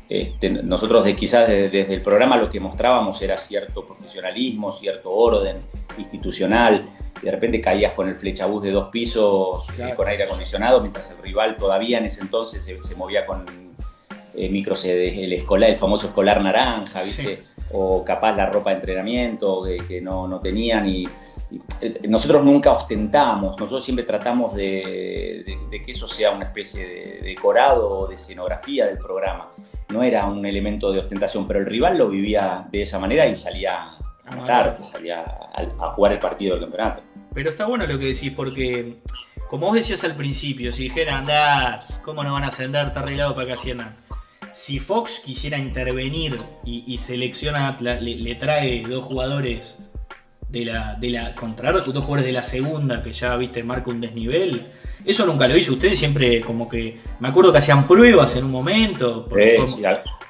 este, 0.10 0.49
nosotros 0.49 1.05
de, 1.05 1.15
quizás 1.15 1.47
desde, 1.47 1.93
el 1.93 2.01
programa 2.01 2.36
lo 2.36 2.49
que 2.49 2.60
mostrábamos 2.60 3.21
era 3.21 3.38
cierto 3.38 3.86
profesionalismo, 3.86 4.71
cierto 4.71 5.10
orden 5.10 5.57
institucional 5.97 6.89
y 7.21 7.25
de 7.25 7.31
repente 7.31 7.62
caías 7.62 7.93
con 7.93 8.10
el 8.10 8.15
flechabús 8.15 8.63
de 8.63 8.71
dos 8.71 8.89
pisos 8.89 9.67
eh, 9.77 9.93
con 9.95 10.07
aire 10.07 10.23
acondicionado, 10.23 10.81
mientras 10.81 11.12
el 11.12 11.17
rival 11.19 11.57
todavía 11.57 11.99
en 11.99 12.05
ese 12.05 12.21
entonces 12.21 12.63
se, 12.63 12.95
movía 12.95 13.25
con 13.25 13.45
eh, 14.36 14.49
micros, 14.49 14.84
el, 14.86 15.31
escolar, 15.34 15.69
el 15.69 15.77
famoso 15.77 16.07
escolar 16.07 16.41
naranja, 16.41 17.01
¿viste? 17.01 17.43
O 17.73 18.03
capaz 18.03 18.36
la 18.36 18.47
ropa 18.47 18.71
de 18.71 18.77
entrenamiento 18.77 19.63
que, 19.88 20.01
no, 20.01 20.27
no, 20.27 20.39
tenían 20.39 20.89
y, 20.89 21.07
eh, 21.81 21.99
nosotros 22.07 22.43
nunca 22.43 22.71
ostentamos, 22.71 23.51
nosotros 23.51 23.84
siempre 23.84 24.05
tratamos 24.05 24.55
de, 24.55 25.45
que 25.69 25.91
eso 25.91 26.07
sea 26.07 26.31
una 26.31 26.45
especie 26.45 26.86
de 26.86 27.21
decorado 27.21 27.89
o 27.89 28.07
de 28.07 28.15
escenografía 28.15 28.88
del 28.88 28.97
programa. 28.97 29.51
No 29.89 30.01
era 30.03 30.25
un 30.25 30.45
elemento 30.45 30.91
de 30.91 30.99
ostentación, 30.99 31.45
pero 31.47 31.60
el 31.60 31.65
rival 31.65 31.97
lo 31.97 32.10
vivía 32.10 32.65
de 32.71 32.81
esa 32.81 32.97
manera 32.97 33.27
y 33.27 33.36
salía 33.36 33.97
a 34.31 34.35
matar, 34.35 34.79
salía 34.83 35.23
a, 35.53 35.91
jugar 35.91 36.13
el 36.13 36.19
partido 36.19 36.55
del 36.55 36.63
campeonato. 36.63 37.03
Pero 37.33 37.49
está 37.49 37.65
bueno 37.65 37.85
lo 37.85 37.97
que 37.97 38.05
decís, 38.05 38.33
porque 38.35 39.01
como 39.49 39.67
vos 39.67 39.75
decías 39.75 40.03
al 40.03 40.15
principio, 40.15 40.71
si 40.71 40.83
dijeran, 40.83 41.19
anda, 41.19 41.85
¿cómo 42.03 42.23
no 42.23 42.33
van 42.33 42.43
a 42.43 42.47
ascender? 42.47 42.87
Está 42.87 43.01
arreglado 43.01 43.35
para 43.35 43.47
que 43.47 43.53
asciendan. 43.53 43.95
Si 44.51 44.79
Fox 44.79 45.21
quisiera 45.23 45.57
intervenir 45.57 46.37
y, 46.65 46.97
selecciona, 46.97 47.77
le, 47.79 48.35
trae 48.35 48.83
dos 48.83 49.05
jugadores 49.05 49.79
de 50.51 50.65
la, 50.65 50.95
de 50.99 51.09
la 51.09 51.33
contra 51.33 51.71
dos 51.71 51.85
jugadores 51.85 52.25
de 52.25 52.31
la 52.31 52.41
segunda 52.41 53.01
que 53.01 53.11
ya 53.11 53.35
viste 53.37 53.63
marca 53.63 53.89
un 53.89 54.01
desnivel. 54.01 54.67
Eso 55.05 55.25
nunca 55.25 55.47
lo 55.47 55.57
hizo 55.57 55.73
usted, 55.73 55.93
siempre 55.95 56.41
como 56.41 56.67
que. 56.67 56.97
Me 57.19 57.29
acuerdo 57.29 57.51
que 57.51 57.57
hacían 57.57 57.87
pruebas 57.87 58.35
en 58.35 58.45
un 58.45 58.51
momento. 58.51 59.27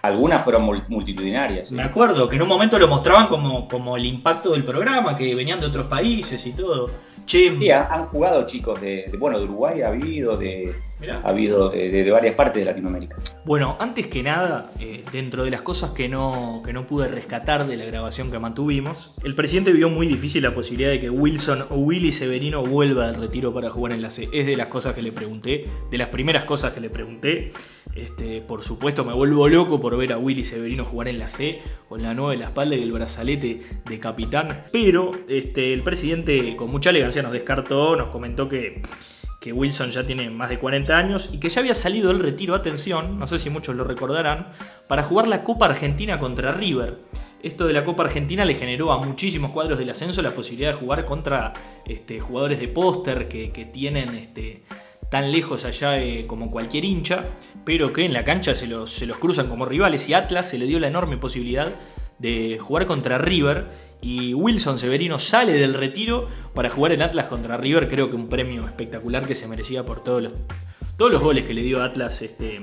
algunas 0.02 0.44
fueron 0.44 0.84
multitudinarias. 0.88 1.72
Me 1.72 1.84
acuerdo 1.84 2.30
que 2.30 2.36
en 2.36 2.44
un 2.44 2.48
momento 2.48 2.80
lo 2.80 2.88
mostraban 2.88 3.28
como, 3.28 3.68
como 3.68 3.98
el 3.98 4.06
impacto 4.06 4.52
del 4.52 4.64
programa, 4.64 5.18
que 5.18 5.36
venían 5.36 5.60
de 5.60 5.66
otros 5.66 5.88
países 5.88 6.46
y 6.46 6.54
todo. 6.54 6.90
Sí, 7.26 7.70
han, 7.72 8.08
jugado 8.08 8.46
chicos 8.46 8.82
de, 8.82 9.10
bueno, 9.18 9.40
de 9.40 9.46
Uruguay 9.46 9.82
ha 9.82 9.90
habido, 9.90 10.36
de, 10.38 10.74
ha 11.10 11.28
habido 11.28 11.70
de, 11.70 12.10
varias 12.12 12.36
partes 12.36 12.62
de 12.62 12.66
Latinoamérica. 12.66 13.18
Bueno, 13.46 13.78
antes 13.80 14.08
que 14.08 14.22
nada, 14.24 14.72
eh, 14.80 15.04
dentro 15.12 15.44
de 15.44 15.52
las 15.52 15.62
cosas 15.62 15.92
que 15.92 16.08
no, 16.08 16.62
que 16.64 16.74
no 16.74 16.86
pude 16.86 17.08
rescatar 17.08 17.66
de 17.68 17.78
la 17.78 17.86
grabación 17.86 18.32
que 18.32 18.40
mantuvimos, 18.40 19.14
el 19.24 19.36
presidente 19.36 19.72
vio 19.72 19.90
muy 19.90 20.08
difícil 20.08 20.44
la 20.44 20.54
posibilidad 20.54 20.90
de 20.92 21.00
que 21.00 21.10
Wilson 21.10 21.66
o 21.70 21.76
Willy 21.76 22.12
Severino 22.12 22.64
vuelva 22.64 23.08
al 23.08 23.16
retiro 23.16 23.54
para 23.54 23.70
jugar 23.70 23.94
en 23.94 24.02
la 24.02 24.10
C. 24.10 24.30
Es 24.32 24.46
de 24.46 24.56
las 24.56 24.68
cosas 24.68 24.94
que 24.94 25.02
le 25.02 25.12
pregunté, 25.12 25.66
de 25.90 25.98
las 25.98 26.10
primeras 26.10 26.46
cosas 26.46 26.74
que 26.74 26.82
le 26.82 26.90
pregunté. 26.90 27.52
Este, 27.96 28.42
por 28.42 28.62
supuesto, 28.62 29.04
me 29.04 29.14
vuelvo 29.14 29.48
loco 29.48 29.82
por 29.82 29.98
ver 29.98 30.14
a 30.14 30.18
Willy 30.18 30.44
Severino 30.44 30.86
jugar 30.86 31.08
en 31.08 31.20
la 31.20 31.28
C 31.28 31.60
con 31.90 32.02
la 32.02 32.14
nueva 32.14 32.34
en 32.34 32.40
la 32.40 32.46
espalda 32.48 32.76
y 32.76 32.84
el 32.84 32.92
brazalete 32.92 33.62
de 33.86 34.00
capitán. 34.00 34.64
Pero 34.72 35.12
este, 35.28 35.74
el 35.74 35.84
presidente, 35.84 36.56
con 36.56 36.70
mucha 36.70 36.92
elegancia, 36.92 37.22
nos 37.22 37.32
descartó, 37.32 37.96
nos 37.96 38.10
comentó 38.10 38.48
que, 38.48 38.82
que 39.42 39.52
Wilson 39.52 39.90
ya 39.90 40.06
tiene 40.06 40.30
más 40.30 40.50
de 40.50 40.60
40 40.60 40.96
años 40.96 41.32
y 41.34 41.40
que 41.40 41.50
ya 41.50 41.62
había 41.62 41.74
salido 41.74 42.10
del 42.10 42.20
retiro, 42.20 42.54
atención, 42.54 43.18
no 43.18 43.28
sé 43.28 43.40
si 43.40 43.50
muchos 43.50 43.76
lo 43.76 43.84
recordarán, 43.84 44.50
para 44.88 45.02
jugar 45.02 45.28
la 45.28 45.44
Copa 45.44 45.66
Argentina 45.66 46.20
contra 46.20 46.52
River. 46.52 47.00
Esto 47.42 47.66
de 47.66 47.74
la 47.74 47.84
Copa 47.84 48.04
Argentina 48.04 48.46
le 48.46 48.54
generó 48.54 48.92
a 48.92 49.04
muchísimos 49.04 49.50
cuadros 49.50 49.80
del 49.80 49.90
ascenso 49.90 50.22
la 50.22 50.36
posibilidad 50.36 50.74
de 50.74 50.78
jugar 50.78 51.06
contra 51.06 51.54
este, 51.88 52.20
jugadores 52.20 52.60
de 52.60 52.68
póster 52.68 53.28
que, 53.28 53.70
tienen 53.74 54.14
este, 54.14 54.62
tan 55.10 55.32
lejos 55.32 55.66
allá 55.66 56.00
eh, 56.00 56.28
como 56.28 56.52
cualquier 56.52 56.86
hincha, 56.86 57.30
pero 57.66 57.92
que 57.92 58.06
en 58.06 58.14
la 58.14 58.24
cancha 58.24 58.54
se 58.54 58.68
los, 58.68 58.92
se 58.92 59.08
los 59.08 59.18
cruzan 59.18 59.48
como 59.48 59.66
rivales 59.66 60.08
y 60.08 60.14
Atlas 60.14 60.50
se 60.50 60.60
le 60.60 60.68
dio 60.68 60.80
la 60.80 60.88
enorme 60.88 61.18
posibilidad 61.18 61.74
de 62.22 62.60
jugar 62.60 62.86
contra 62.86 63.18
River 63.18 63.68
y 64.00 64.34
Wilson 64.34 64.78
Severino 64.78 65.18
sale 65.18 65.54
del 65.54 65.74
retiro 65.74 66.28
para 66.54 66.70
jugar 66.70 66.92
el 66.92 67.02
Atlas 67.02 67.28
contra 67.28 67.58
River, 67.58 67.88
creo 67.88 68.10
que 68.10 68.16
un 68.16 68.30
premio 68.30 68.66
espectacular 68.66 69.26
que 69.26 69.36
se 69.36 69.48
merecía 69.48 69.86
por 69.86 70.04
todos 70.04 70.22
los, 70.22 70.34
todos 70.98 71.12
los 71.12 71.22
goles 71.22 71.46
que 71.46 71.54
le 71.54 71.64
dio 71.64 71.84
Atlas 71.84 72.22
este, 72.22 72.62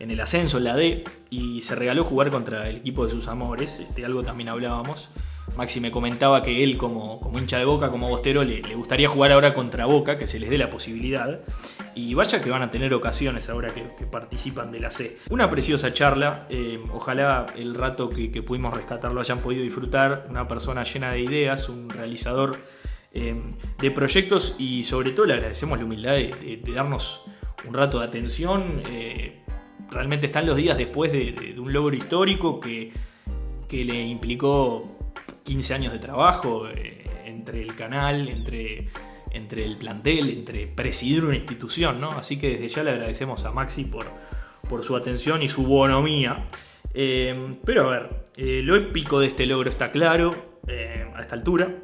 en 0.00 0.10
el 0.10 0.20
ascenso, 0.20 0.58
en 0.58 0.64
la 0.64 0.74
D, 0.74 1.04
y 1.30 1.62
se 1.62 1.76
regaló 1.76 2.02
jugar 2.04 2.30
contra 2.30 2.68
el 2.68 2.76
equipo 2.76 3.04
de 3.04 3.10
sus 3.12 3.28
amores, 3.28 3.80
este, 3.80 4.04
algo 4.04 4.22
también 4.22 4.48
hablábamos. 4.48 5.10
Maxi 5.56 5.80
me 5.80 5.90
comentaba 5.90 6.42
que 6.42 6.62
él 6.62 6.76
como, 6.76 7.20
como 7.20 7.38
hincha 7.38 7.58
de 7.58 7.64
Boca, 7.64 7.90
como 7.90 8.08
Bostero, 8.08 8.44
le, 8.44 8.60
gustaría 8.74 9.08
jugar 9.08 9.32
ahora 9.32 9.54
contra 9.54 9.86
Boca, 9.86 10.18
que 10.18 10.26
se 10.26 10.38
les 10.38 10.50
dé 10.50 10.58
la 10.58 10.70
posibilidad. 10.70 11.40
Y 11.94 12.14
vaya 12.14 12.40
que 12.40 12.50
van 12.50 12.62
a 12.62 12.70
tener 12.70 12.94
ocasiones 12.94 13.48
ahora 13.48 13.74
que, 13.74 13.82
participan 14.06 14.70
de 14.70 14.80
la 14.80 14.90
C. 14.90 15.16
Una 15.30 15.48
preciosa 15.50 15.92
charla, 15.92 16.46
eh, 16.48 16.80
ojalá 16.92 17.46
el 17.56 17.74
rato 17.74 18.10
que, 18.10 18.28
pudimos 18.42 18.72
rescatar 18.72 19.12
lo 19.12 19.20
hayan 19.20 19.40
podido 19.40 19.62
disfrutar. 19.62 20.26
Una 20.30 20.46
persona 20.46 20.84
llena 20.84 21.12
de 21.12 21.20
ideas, 21.20 21.68
un 21.68 21.90
realizador 21.90 22.58
eh, 23.12 23.34
de 23.80 23.90
proyectos 23.90 24.54
y 24.58 24.84
sobre 24.84 25.10
todo 25.10 25.26
le 25.26 25.34
agradecemos 25.34 25.78
la 25.78 25.84
humildad 25.84 26.12
de, 26.12 26.62
darnos 26.74 27.22
un 27.66 27.74
rato 27.74 27.98
de 27.98 28.06
atención. 28.06 28.82
Eh, 28.88 29.40
realmente 29.90 30.26
están 30.26 30.46
los 30.46 30.56
días 30.56 30.78
después 30.78 31.12
de, 31.12 31.56
un 31.58 31.72
logro 31.72 31.96
histórico 31.96 32.60
que, 32.60 32.92
que 33.68 33.84
le 33.84 34.06
implicó 34.06 34.97
15 35.48 35.72
años 35.72 35.92
de 35.94 35.98
trabajo 35.98 36.68
eh, 36.68 37.06
entre 37.24 37.62
el 37.62 37.74
canal, 37.74 38.28
entre, 38.28 38.88
entre 39.30 39.64
el 39.64 39.78
plantel, 39.78 40.28
entre 40.28 40.66
presidir 40.66 41.24
una 41.24 41.36
institución, 41.36 42.02
¿no? 42.02 42.10
Así 42.10 42.38
que 42.38 42.50
desde 42.50 42.68
ya 42.68 42.82
le 42.82 42.90
agradecemos 42.90 43.46
a 43.46 43.50
Maxi 43.50 43.84
por, 43.84 44.08
por 44.68 44.82
su 44.82 44.94
atención 44.94 45.42
y 45.42 45.48
su 45.48 45.64
bonomía. 45.64 46.46
Eh, 46.92 47.56
pero 47.64 47.88
a 47.88 47.90
ver, 47.90 48.24
eh, 48.36 48.60
lo 48.62 48.76
épico 48.76 49.20
de 49.20 49.28
este 49.28 49.46
logro 49.46 49.70
está 49.70 49.90
claro 49.90 50.58
a 51.14 51.20
esta 51.20 51.34
altura. 51.34 51.76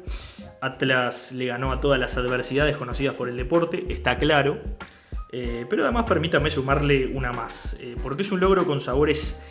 Atlas 0.61 1.31
le 1.31 1.47
ganó 1.47 1.71
a 1.71 1.81
todas 1.81 1.99
las 1.99 2.17
adversidades 2.17 2.77
conocidas 2.77 3.15
por 3.15 3.29
el 3.29 3.35
deporte, 3.35 3.83
está 3.89 4.19
claro. 4.19 4.61
Pero 5.69 5.83
además 5.83 6.05
permítame 6.07 6.49
sumarle 6.49 7.07
una 7.07 7.31
más, 7.31 7.77
porque 8.01 8.21
es 8.21 8.31
un 8.31 8.39
logro 8.39 8.65
con 8.65 8.79
sabores 8.79 9.41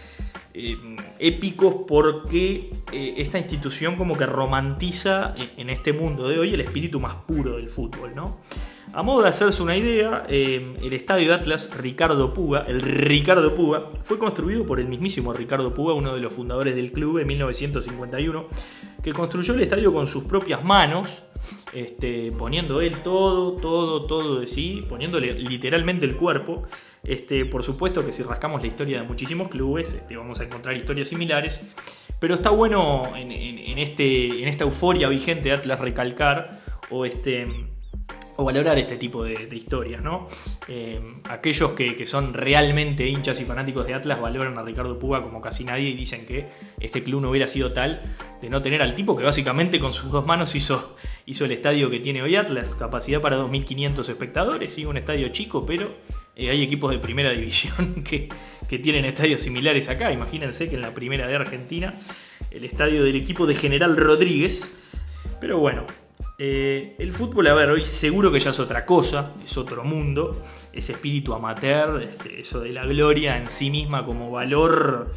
eh, 0.56 0.78
épicos 1.18 1.74
porque 1.88 2.70
eh, 2.92 3.14
esta 3.16 3.38
institución 3.38 3.96
como 3.96 4.16
que 4.16 4.24
romantiza 4.24 5.34
en 5.56 5.68
este 5.68 5.92
mundo 5.92 6.28
de 6.28 6.38
hoy 6.38 6.54
el 6.54 6.60
espíritu 6.60 7.00
más 7.00 7.16
puro 7.26 7.56
del 7.56 7.68
fútbol, 7.68 8.14
¿no? 8.14 8.38
A 8.92 9.02
modo 9.02 9.22
de 9.22 9.30
hacerse 9.30 9.60
una 9.64 9.76
idea, 9.76 10.24
eh, 10.28 10.76
el 10.80 10.92
estadio 10.92 11.34
Atlas 11.34 11.76
Ricardo 11.76 12.32
Puga, 12.32 12.60
el 12.68 12.80
Ricardo 12.80 13.52
Puga, 13.56 13.90
fue 14.04 14.16
construido 14.16 14.64
por 14.64 14.78
el 14.78 14.86
mismísimo 14.86 15.32
Ricardo 15.32 15.74
Puga, 15.74 15.94
uno 15.94 16.14
de 16.14 16.20
los 16.20 16.32
fundadores 16.32 16.76
del 16.76 16.92
club 16.92 17.18
en 17.18 17.26
1951, 17.26 18.46
que 19.02 19.12
construyó 19.12 19.54
el 19.54 19.60
estadio 19.60 19.92
con 19.92 20.06
sus 20.06 20.22
propias 20.22 20.62
manos, 20.62 21.24
este, 21.74 22.32
poniendo 22.32 22.80
él 22.80 23.02
todo, 23.02 23.54
todo, 23.54 24.06
todo 24.06 24.40
de 24.40 24.46
sí, 24.46 24.84
poniéndole 24.88 25.34
literalmente 25.34 26.06
el 26.06 26.16
cuerpo. 26.16 26.62
Este, 27.02 27.44
por 27.44 27.62
supuesto 27.62 28.04
que 28.04 28.12
si 28.12 28.22
rascamos 28.22 28.62
la 28.62 28.68
historia 28.68 29.00
de 29.00 29.06
muchísimos 29.06 29.48
clubes, 29.48 29.92
este, 29.92 30.16
vamos 30.16 30.40
a 30.40 30.44
encontrar 30.44 30.76
historias 30.76 31.08
similares. 31.08 31.62
Pero 32.20 32.34
está 32.34 32.50
bueno 32.50 33.14
en, 33.16 33.78
este, 33.78 34.42
en 34.42 34.48
esta 34.48 34.64
euforia 34.64 35.08
vigente 35.08 35.48
de 35.48 35.54
Atlas 35.54 35.80
recalcar 35.80 36.60
o 36.90 37.04
este, 37.04 37.46
o 38.36 38.44
valorar 38.44 38.78
este 38.78 38.96
tipo 38.96 39.22
de, 39.22 39.48
historias, 39.54 40.02
¿no? 40.02 40.26
Eh, 40.68 41.00
aquellos 41.28 41.72
que, 41.72 42.04
son 42.04 42.34
realmente 42.34 43.06
hinchas 43.06 43.40
y 43.40 43.44
fanáticos 43.44 43.86
de 43.86 43.94
Atlas 43.94 44.20
valoran 44.20 44.58
a 44.58 44.62
Ricardo 44.62 44.98
Puga 44.98 45.22
como 45.22 45.40
casi 45.40 45.64
nadie 45.64 45.90
y 45.90 45.94
dicen 45.94 46.26
que 46.26 46.48
este 46.80 47.02
club 47.02 47.22
no 47.22 47.30
hubiera 47.30 47.46
sido 47.46 47.72
tal 47.72 48.02
de 48.42 48.50
no 48.50 48.60
tener 48.60 48.82
al 48.82 48.94
tipo 48.94 49.16
que 49.16 49.24
básicamente 49.24 49.78
con 49.78 49.92
sus 49.92 50.10
dos 50.10 50.26
manos 50.26 50.54
hizo, 50.54 50.96
el 51.26 51.52
estadio 51.52 51.90
que 51.90 52.00
tiene 52.00 52.22
hoy 52.22 52.36
Atlas, 52.36 52.74
capacidad 52.74 53.20
para 53.20 53.38
2.500 53.38 54.08
espectadores, 54.08 54.72
sí, 54.72 54.84
un 54.84 54.96
estadio 54.96 55.28
chico, 55.28 55.64
pero 55.64 55.94
eh, 56.36 56.50
hay 56.50 56.62
equipos 56.62 56.90
de 56.90 56.98
primera 56.98 57.30
división 57.32 58.02
que, 58.02 58.28
que 58.68 58.78
tienen 58.78 59.04
estadios 59.04 59.40
similares 59.40 59.88
acá. 59.88 60.12
Imagínense 60.12 60.68
que 60.68 60.74
en 60.74 60.82
la 60.82 60.92
primera 60.92 61.26
de 61.26 61.36
Argentina, 61.36 61.94
el 62.50 62.64
estadio 62.64 63.04
del 63.04 63.16
equipo 63.16 63.46
de 63.46 63.54
General 63.54 63.96
Rodríguez, 63.96 64.72
pero 65.40 65.58
bueno, 65.58 65.86
eh, 66.36 66.96
el 66.98 67.12
fútbol, 67.12 67.46
a 67.46 67.54
ver, 67.54 67.70
hoy 67.70 67.84
seguro 67.84 68.32
que 68.32 68.40
ya 68.40 68.50
es 68.50 68.58
otra 68.58 68.84
cosa, 68.84 69.32
es 69.42 69.56
otro 69.56 69.84
mundo, 69.84 70.42
ese 70.72 70.92
espíritu 70.92 71.32
amateur, 71.32 72.02
este, 72.02 72.40
eso 72.40 72.60
de 72.60 72.70
la 72.70 72.84
gloria 72.84 73.36
en 73.36 73.48
sí 73.48 73.70
misma 73.70 74.04
como 74.04 74.30
valor 74.30 75.12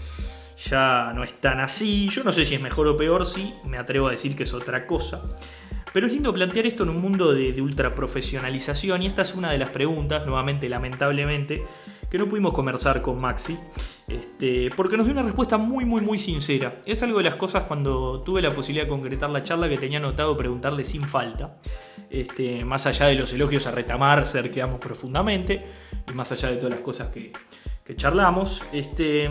ya 0.63 1.13
no 1.15 1.23
es 1.23 1.33
tan 1.39 1.59
así. 1.59 2.09
Yo 2.09 2.23
no 2.23 2.31
sé 2.31 2.45
si 2.45 2.55
es 2.55 2.61
mejor 2.61 2.87
o 2.87 2.97
peor, 2.97 3.25
sí, 3.25 3.53
me 3.65 3.77
atrevo 3.77 4.07
a 4.07 4.11
decir 4.11 4.35
que 4.35 4.43
es 4.43 4.53
otra 4.53 4.85
cosa. 4.85 5.23
Pero 5.93 6.05
es 6.05 6.13
lindo 6.13 6.33
plantear 6.33 6.67
esto 6.67 6.83
en 6.83 6.89
un 6.89 7.01
mundo 7.01 7.33
de, 7.33 7.53
de 7.53 7.61
ultra 7.61 7.95
profesionalización 7.95 9.01
y 9.01 9.07
esta 9.07 9.23
es 9.23 9.33
una 9.33 9.51
de 9.51 9.57
las 9.57 9.69
preguntas, 9.69 10.25
nuevamente 10.25 10.69
lamentablemente, 10.69 11.63
que 12.11 12.17
no 12.17 12.27
pudimos 12.27 12.53
conversar 12.53 13.01
con 13.01 13.19
Maxi, 13.19 13.57
este, 14.07 14.69
porque 14.75 14.95
nos 14.95 15.05
dio 15.05 15.13
una 15.13 15.23
respuesta 15.23 15.57
muy, 15.57 15.83
muy, 15.83 15.99
muy 15.99 16.17
sincera. 16.17 16.79
Es 16.85 17.03
algo 17.03 17.17
de 17.17 17.25
las 17.25 17.35
cosas 17.35 17.63
cuando 17.63 18.21
tuve 18.23 18.41
la 18.41 18.53
posibilidad 18.53 18.85
de 18.85 18.89
concretar 18.89 19.29
la 19.29 19.43
charla 19.43 19.67
que 19.67 19.77
tenía 19.77 19.99
anotado 19.99 20.37
preguntarle 20.37 20.85
sin 20.85 21.01
falta. 21.01 21.57
Este, 22.09 22.63
más 22.63 22.87
allá 22.87 23.07
de 23.07 23.15
los 23.15 23.33
elogios 23.33 23.67
a 23.67 23.71
retamar, 23.71 24.25
cerqueamos 24.25 24.79
profundamente, 24.79 25.65
y 26.09 26.13
más 26.13 26.31
allá 26.31 26.49
de 26.49 26.55
todas 26.55 26.71
las 26.71 26.79
cosas 26.79 27.09
que, 27.09 27.33
charlamos, 27.97 28.63
este, 28.71 29.29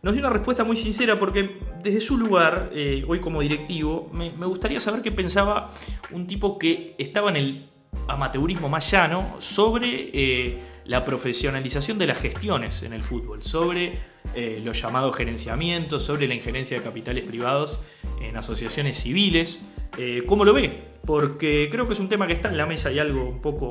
nos 0.00 0.14
dio 0.14 0.22
una 0.22 0.30
respuesta 0.30 0.64
muy 0.64 0.76
sincera 0.76 1.18
porque 1.18 1.58
desde 1.82 2.00
su 2.00 2.16
lugar, 2.16 2.70
eh, 2.72 3.04
hoy 3.06 3.20
como 3.20 3.42
directivo, 3.42 4.08
me, 4.10 4.30
gustaría 4.30 4.80
saber 4.80 5.02
qué 5.02 5.12
pensaba 5.12 5.70
un 6.12 6.26
tipo 6.26 6.58
que 6.58 6.94
estaba 6.98 7.28
en 7.28 7.36
el 7.36 7.70
amateurismo 8.08 8.70
más 8.70 8.90
llano 8.90 9.36
sobre... 9.38 10.10
Eh, 10.14 10.71
la 10.84 11.04
profesionalización 11.04 11.98
de 11.98 12.06
las 12.06 12.18
gestiones 12.18 12.82
en 12.82 12.92
el 12.92 13.02
fútbol, 13.02 13.42
sobre 13.42 13.94
eh, 14.34 14.60
los 14.64 14.80
llamados 14.80 15.14
gerenciamientos, 15.16 16.02
sobre 16.02 16.26
la 16.26 16.34
injerencia 16.34 16.76
de 16.78 16.82
capitales 16.82 17.24
privados 17.24 17.80
en 18.20 18.36
asociaciones 18.36 18.98
civiles. 18.98 19.64
Eh, 19.98 20.24
¿Cómo 20.26 20.44
lo 20.44 20.54
ve? 20.54 20.88
Porque 21.04 21.68
creo 21.70 21.86
que 21.86 21.92
es 21.92 22.00
un 22.00 22.08
tema 22.08 22.26
que 22.26 22.32
está 22.32 22.48
en 22.48 22.56
la 22.56 22.66
mesa 22.66 22.90
y 22.90 22.98
algo 22.98 23.28
un 23.28 23.40
poco, 23.40 23.70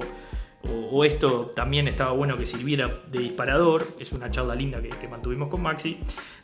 o, 0.63 1.03
esto 1.03 1.49
también 1.55 1.87
estaba 1.87 2.11
bueno 2.11 2.37
que 2.37 2.45
sirviera 2.45 3.01
de 3.07 3.19
disparador, 3.19 3.87
es 3.99 4.11
una 4.13 4.29
charla 4.29 4.55
linda 4.55 4.81
que, 4.81 4.89
que 4.89 5.07
mantuvimos 5.07 5.49
con 5.49 5.61
Maxi, 5.61 5.97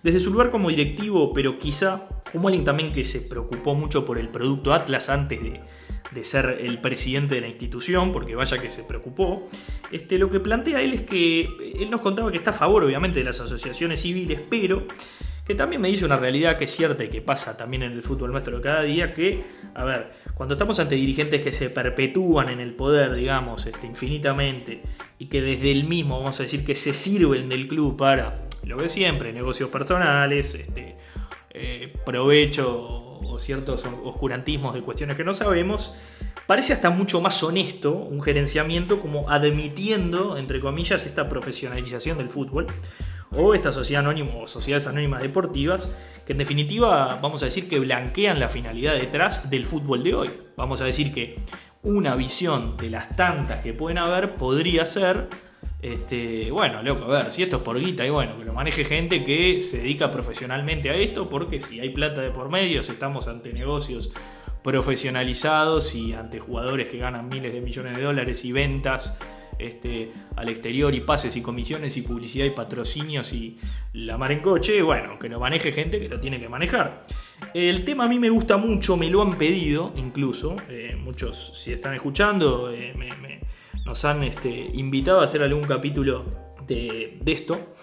desde 0.04 0.20
su 0.20 0.32
lugar 0.32 0.50
como 0.50 0.70
directivo, 0.70 1.32
pero 1.34 1.60
quizá 1.60 2.10
como 2.32 2.48
alguien 2.48 2.66
también 2.66 2.92
que 2.92 3.06
se 3.06 3.22
preocupó 3.22 3.76
mucho 3.76 4.06
por 4.06 4.18
el 4.18 4.30
producto 4.30 4.74
Atlas 4.74 5.10
antes 5.10 5.42
de 5.42 5.62
de 6.12 6.24
ser 6.24 6.60
el 6.62 6.80
presidente 6.80 7.36
de 7.36 7.42
la 7.42 7.48
institución, 7.48 8.12
porque 8.12 8.36
vaya 8.36 8.58
que 8.58 8.70
se 8.70 8.84
preocupó, 8.84 9.48
este, 9.92 10.18
lo 10.18 10.30
que 10.30 10.40
plantea 10.40 10.82
él 10.82 10.94
es 10.94 11.02
que 11.02 11.76
él 11.80 11.90
nos 11.90 12.02
contaba 12.02 12.32
que 12.32 12.38
está 12.38 12.52
a 12.52 12.54
favor 12.54 12.84
obviamente 12.84 13.20
de 13.20 13.26
las 13.26 13.40
asociaciones 13.40 14.02
civiles, 14.02 14.40
pero 14.50 14.88
que 15.48 15.56
también 15.56 15.82
me 15.82 15.88
dice 15.88 16.04
una 16.04 16.18
realidad 16.18 16.58
que 16.58 16.66
es 16.66 16.76
cierta 16.76 17.06
y 17.06 17.10
que 17.10 17.22
pasa 17.22 17.56
también 17.56 17.84
en 17.84 17.94
el 17.94 18.04
fútbol 18.04 18.32
nuestro 18.32 18.58
de 18.58 18.64
cada 18.64 18.84
día, 18.84 19.14
que, 19.14 19.46
a 19.76 19.86
ver, 19.86 20.12
cuando 20.34 20.56
estamos 20.56 20.78
ante 20.80 20.96
dirigentes 20.96 21.42
que 21.42 21.54
se 21.54 21.70
perpetúan 21.70 22.50
en 22.50 22.60
el 22.60 22.74
poder, 22.74 23.14
digamos, 23.14 23.66
este, 23.66 23.88
infinitamente, 23.88 24.82
y 25.18 25.28
que 25.28 25.42
desde 25.42 25.72
el 25.72 25.86
mismo, 25.86 26.20
vamos 26.20 26.38
a 26.42 26.44
decir, 26.44 26.66
que 26.66 26.76
se 26.76 26.94
sirven 26.94 27.48
del 27.48 27.70
club 27.70 27.96
para, 27.96 28.48
lo 28.66 28.76
que 28.78 28.90
siempre, 28.90 29.32
negocios 29.32 29.70
personales, 29.70 30.54
este, 30.54 30.98
eh, 31.52 31.94
provecho 32.06 33.07
o 33.26 33.40
ciertos 33.40 33.86
oscurantismos 34.04 34.74
de 34.74 34.82
cuestiones 34.82 35.18
que 35.18 35.24
no 35.24 35.34
sabemos, 35.34 35.96
parece 36.46 36.74
hasta 36.74 36.90
mucho 36.90 37.22
más 37.22 37.42
honesto 37.44 37.94
un 37.94 38.22
gerenciamiento 38.22 39.00
como 39.00 39.30
admitiendo, 39.30 40.38
entre 40.38 40.60
comillas, 40.60 41.06
esta 41.06 41.30
profesionalización 41.30 42.18
del 42.18 42.30
fútbol 42.30 42.68
o 43.32 43.54
esta 43.54 43.74
sociedad 43.74 44.04
anónima 44.04 44.32
o 44.36 44.48
sociedades 44.48 44.88
anónimas 44.88 45.22
deportivas, 45.22 45.96
que 46.26 46.34
en 46.34 46.40
definitiva 46.40 47.20
vamos 47.22 47.42
a 47.42 47.46
decir 47.46 47.68
que 47.68 47.80
blanquean 47.80 48.40
la 48.40 48.50
finalidad 48.50 48.96
detrás 48.96 49.50
del 49.50 49.66
fútbol 49.66 50.04
de 50.04 50.16
hoy. 50.16 50.32
Vamos 50.56 50.82
a 50.82 50.86
decir 50.86 51.14
que 51.14 51.40
una 51.84 52.16
visión 52.16 52.78
de 52.78 52.90
las 52.90 53.16
tantas 53.16 53.62
que 53.62 53.74
pueden 53.74 53.98
haber 53.98 54.36
podría 54.36 54.86
ser, 54.86 55.30
este, 55.82 56.50
bueno, 56.52 56.82
loco, 56.82 57.06
a 57.06 57.24
ver, 57.24 57.32
si 57.32 57.44
esto 57.44 57.58
es 57.58 57.64
por 57.64 57.80
guita, 57.80 58.06
y 58.06 58.10
bueno, 58.10 58.38
que 58.38 58.46
lo 58.46 58.54
maneje 58.54 58.84
gente 58.84 59.24
que 59.24 59.62
se 59.62 59.78
dedica 59.78 60.12
profesionalmente 60.12 60.90
a 60.90 60.96
esto, 60.96 61.30
porque 61.30 61.62
si 61.62 61.80
hay 61.80 61.90
plata 61.90 62.22
de 62.22 62.32
por 62.32 62.50
medio, 62.50 62.82
si 62.84 62.94
estamos 62.94 63.28
ante 63.28 63.54
negocios 63.54 64.12
profesionalizados 64.64 65.94
y 65.96 66.14
ante 66.14 66.40
jugadores 66.40 66.88
que 66.88 66.98
ganan 66.98 67.30
miles 67.30 67.54
de 67.54 67.62
millones 67.62 67.96
de 67.96 68.04
dólares 68.04 68.44
y 68.44 68.52
ventas 68.52 69.20
este, 69.60 70.12
al 70.36 70.50
exterior 70.50 70.94
y 70.94 71.02
pases 71.02 71.36
y 71.38 71.42
comisiones 71.42 71.96
y 71.98 72.02
publicidad 72.02 72.46
y 72.46 72.52
patrocinios 72.52 73.32
y 73.34 73.58
la 73.94 74.18
mar 74.18 74.32
en 74.32 74.40
coche, 74.40 74.82
bueno, 74.82 75.18
que 75.20 75.30
lo 75.30 75.40
maneje 75.40 75.72
gente 75.72 76.00
que 76.00 76.10
lo 76.10 76.20
tiene 76.20 76.40
que 76.40 76.50
manejar. 76.50 77.04
El 77.54 77.86
tema 77.86 78.06
a 78.06 78.08
mí 78.08 78.20
me 78.20 78.30
gusta 78.30 78.58
mucho, 78.58 78.98
me 78.98 79.10
lo 79.10 79.22
han 79.22 79.38
pedido 79.38 79.94
incluso, 79.96 80.58
eh, 80.70 80.96
muchos 81.00 81.54
si 81.56 81.72
están 81.72 81.94
escuchando 81.94 82.72
eh, 82.72 82.94
nos 83.86 84.04
han 84.06 84.24
este, 84.24 84.50
invitado 84.74 85.22
a 85.22 85.26
hacer 85.26 85.42
algún 85.42 85.64
capítulo 85.64 86.26
de, 86.68 87.20
esto, 87.26 87.74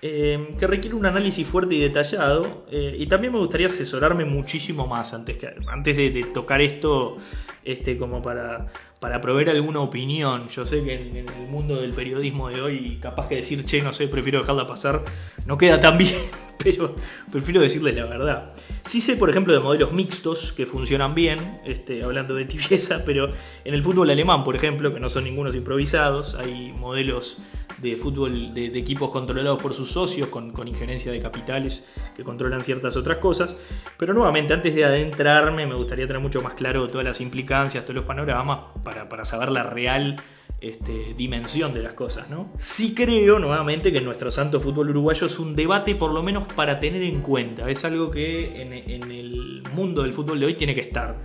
eh, 0.00 0.54
que 0.58 0.66
requiere 0.66 0.96
un 0.96 1.06
análisis 1.06 1.46
fuerte 1.46 1.76
y 1.76 1.80
detallado, 1.80 2.66
y 2.72 3.06
también 3.06 3.32
me 3.32 3.38
gustaría 3.38 3.68
asesorarme 3.68 4.24
muchísimo 4.24 4.88
más 4.88 5.14
antes, 5.14 5.36
que, 5.36 5.54
antes 5.68 5.96
de, 5.96 6.26
tocar 6.34 6.60
esto 6.60 7.16
este, 7.64 7.96
como 7.96 8.20
para 8.20 8.72
para 9.02 9.20
proveer 9.20 9.50
alguna 9.50 9.80
opinión. 9.80 10.46
Yo 10.46 10.64
sé 10.64 10.84
que 10.84 10.94
en, 10.94 11.16
el 11.16 11.48
mundo 11.50 11.80
del 11.80 11.92
periodismo 11.92 12.48
de 12.50 12.62
hoy, 12.62 12.98
capaz 13.02 13.26
que 13.26 13.34
decir, 13.34 13.64
che, 13.64 13.82
no 13.82 13.92
sé, 13.92 14.06
prefiero 14.06 14.38
dejarla 14.38 14.64
pasar, 14.64 15.04
no 15.44 15.58
queda 15.58 15.80
tan 15.80 15.98
bien, 15.98 16.14
pero 16.62 16.94
prefiero 17.30 17.60
decirles 17.60 17.94
la 17.96 18.04
verdad. 18.06 18.52
Sí 18.84 19.00
sé, 19.00 19.16
por 19.16 19.30
ejemplo, 19.30 19.52
de 19.52 19.60
modelos 19.60 19.92
mixtos 19.92 20.52
que 20.52 20.66
funcionan 20.66 21.14
bien, 21.14 21.60
este, 21.64 22.02
hablando 22.02 22.34
de 22.34 22.44
tibieza, 22.46 23.04
pero 23.04 23.28
en 23.64 23.74
el 23.74 23.82
fútbol 23.82 24.10
alemán, 24.10 24.44
por 24.44 24.56
ejemplo, 24.56 24.92
que 24.92 25.00
no 25.00 25.08
son 25.08 25.24
ningunos 25.24 25.54
improvisados, 25.54 26.34
hay 26.34 26.72
modelos 26.72 27.38
de 27.82 27.96
fútbol 27.96 28.54
de, 28.54 28.66
equipos 28.78 29.10
controlados 29.10 29.60
por 29.60 29.74
sus 29.74 29.90
socios 29.90 30.28
con, 30.28 30.52
injerencia 30.66 31.10
de 31.10 31.20
capitales 31.20 31.86
que 32.14 32.22
controlan 32.22 32.64
ciertas 32.64 32.96
otras 32.96 33.18
cosas. 33.18 33.56
Pero 33.98 34.14
nuevamente, 34.14 34.54
antes 34.54 34.74
de 34.74 34.84
adentrarme, 34.84 35.66
me 35.66 35.74
gustaría 35.74 36.06
tener 36.06 36.22
mucho 36.22 36.40
más 36.42 36.54
claro 36.54 36.86
todas 36.86 37.04
las 37.04 37.20
implicancias, 37.20 37.84
todos 37.84 37.96
los 37.96 38.04
panoramas, 38.04 38.60
para, 38.84 39.24
saber 39.24 39.50
la 39.50 39.64
real 39.64 40.22
este, 40.62 41.12
dimensión 41.14 41.74
de 41.74 41.82
las 41.82 41.94
cosas. 41.94 42.30
¿no? 42.30 42.50
Sí 42.56 42.94
creo, 42.94 43.38
nuevamente, 43.38 43.92
que 43.92 44.00
nuestro 44.00 44.30
santo 44.30 44.60
fútbol 44.60 44.90
uruguayo 44.90 45.26
es 45.26 45.38
un 45.38 45.56
debate 45.56 45.96
por 45.96 46.12
lo 46.12 46.22
menos 46.22 46.44
para 46.44 46.78
tener 46.78 47.02
en 47.02 47.20
cuenta. 47.20 47.68
Es 47.68 47.84
algo 47.84 48.10
que 48.10 48.62
en, 48.62 48.72
el 48.72 49.64
mundo 49.74 50.02
del 50.02 50.12
fútbol 50.12 50.38
de 50.38 50.46
hoy 50.46 50.54
tiene 50.54 50.74
que 50.74 50.80
estar. 50.80 51.16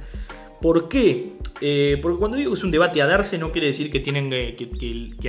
¿Por 0.59 0.89
qué? 0.89 1.33
Eh, 1.61 1.99
porque 2.01 2.17
cuando 2.17 2.35
digo 2.35 2.49
que 2.51 2.57
es 2.57 2.63
un 2.63 2.71
debate 2.71 2.99
a 3.01 3.05
darse, 3.05 3.37
no 3.37 3.51
quiere 3.51 3.67
decir 3.67 3.91
que, 3.91 3.99
tienen, 3.99 4.29
que, 4.31 4.57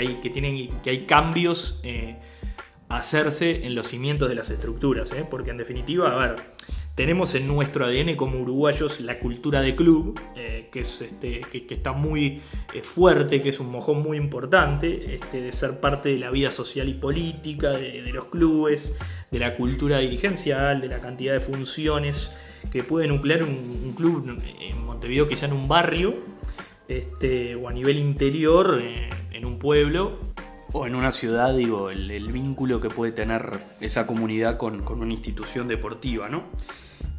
hay, 0.01 0.21
que, 0.23 0.31
tienen, 0.31 0.81
que 0.81 0.90
hay 0.90 1.05
cambios 1.05 1.81
eh, 1.85 2.16
a 2.88 2.97
hacerse 2.97 3.66
en 3.66 3.75
los 3.75 3.88
cimientos 3.88 4.29
de 4.31 4.35
las 4.35 4.49
estructuras. 4.49 5.12
¿eh? 5.12 5.27
Porque 5.29 5.51
en 5.51 5.59
definitiva, 5.59 6.12
a 6.12 6.16
ver, 6.16 6.37
tenemos 6.99 7.37
en 7.37 7.47
nuestro 7.47 7.87
ADN 7.87 8.17
como 8.17 8.41
uruguayos 8.41 8.99
la 8.99 9.21
cultura 9.21 9.61
de 9.61 9.77
club, 9.77 10.21
que, 10.35 10.81
es, 10.81 11.01
este, 11.01 11.43
que, 11.43 11.73
está 11.73 11.93
muy 11.93 12.41
fuerte, 12.83 13.41
que 13.41 13.51
es 13.51 13.61
un 13.61 13.71
mojón 13.71 14.03
muy 14.03 14.17
importante, 14.17 15.15
este, 15.15 15.41
de 15.41 15.53
ser 15.53 15.79
parte 15.79 16.09
de 16.09 16.19
la 16.19 16.33
vida 16.33 16.51
social 16.51 16.89
y 16.89 16.95
política, 16.95 17.71
de, 17.71 18.11
los 18.13 18.25
clubes, 18.25 18.97
de 19.31 19.39
la 19.39 19.55
cultura 19.55 20.01
dirigencial, 20.01 20.81
de 20.81 20.89
la 20.89 21.01
cantidad 21.01 21.35
de 21.35 21.41
funciones 21.41 22.33
que 22.73 22.83
puede 22.83 23.07
nuclear 23.07 23.45
un, 23.45 23.95
club 23.97 24.37
en 24.43 24.85
Montevideo, 24.85 25.29
quizá 25.29 25.47
en 25.47 25.53
un 25.53 25.69
barrio, 25.69 26.17
este, 26.89 27.55
o 27.55 27.69
a 27.69 27.73
nivel 27.73 27.97
interior, 27.97 28.81
eh, 28.83 29.09
en 29.31 29.45
un 29.45 29.61
pueblo, 29.61 30.19
o 30.72 30.87
en 30.87 30.94
una 30.94 31.12
ciudad, 31.12 31.57
digo, 31.57 31.90
el, 31.90 32.28
vínculo 32.33 32.81
que 32.81 32.90
puede 32.90 33.12
tener 33.12 33.59
esa 33.81 34.07
comunidad 34.07 34.57
con, 34.57 34.87
una 34.88 35.12
institución 35.12 35.68
deportiva, 35.68 36.28
¿no? 36.28 36.44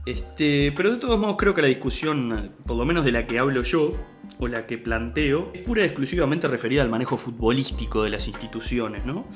Este, 0.06 0.72
pero 0.76 0.92
de 0.92 0.98
todos 0.98 1.20
modos 1.20 1.36
creo 1.38 1.54
que 1.54 1.62
la 1.62 1.68
discusión, 1.68 2.52
por 2.66 2.78
lo 2.78 2.86
menos 2.86 3.06
de 3.06 3.12
la 3.12 3.28
que 3.28 3.40
hablo 3.40 3.62
yo, 3.62 3.94
o 4.40 4.48
la 4.48 4.66
que 4.66 4.78
planteo, 4.78 5.52
es 5.54 5.64
pura 5.64 5.82
y 5.82 5.86
exclusivamente 5.86 6.48
referida 6.48 6.82
al 6.82 6.90
manejo 6.90 7.18
futbolístico 7.18 8.04
de 8.04 8.10
las 8.10 8.28
instituciones, 8.28 9.06
¿no? 9.06 9.28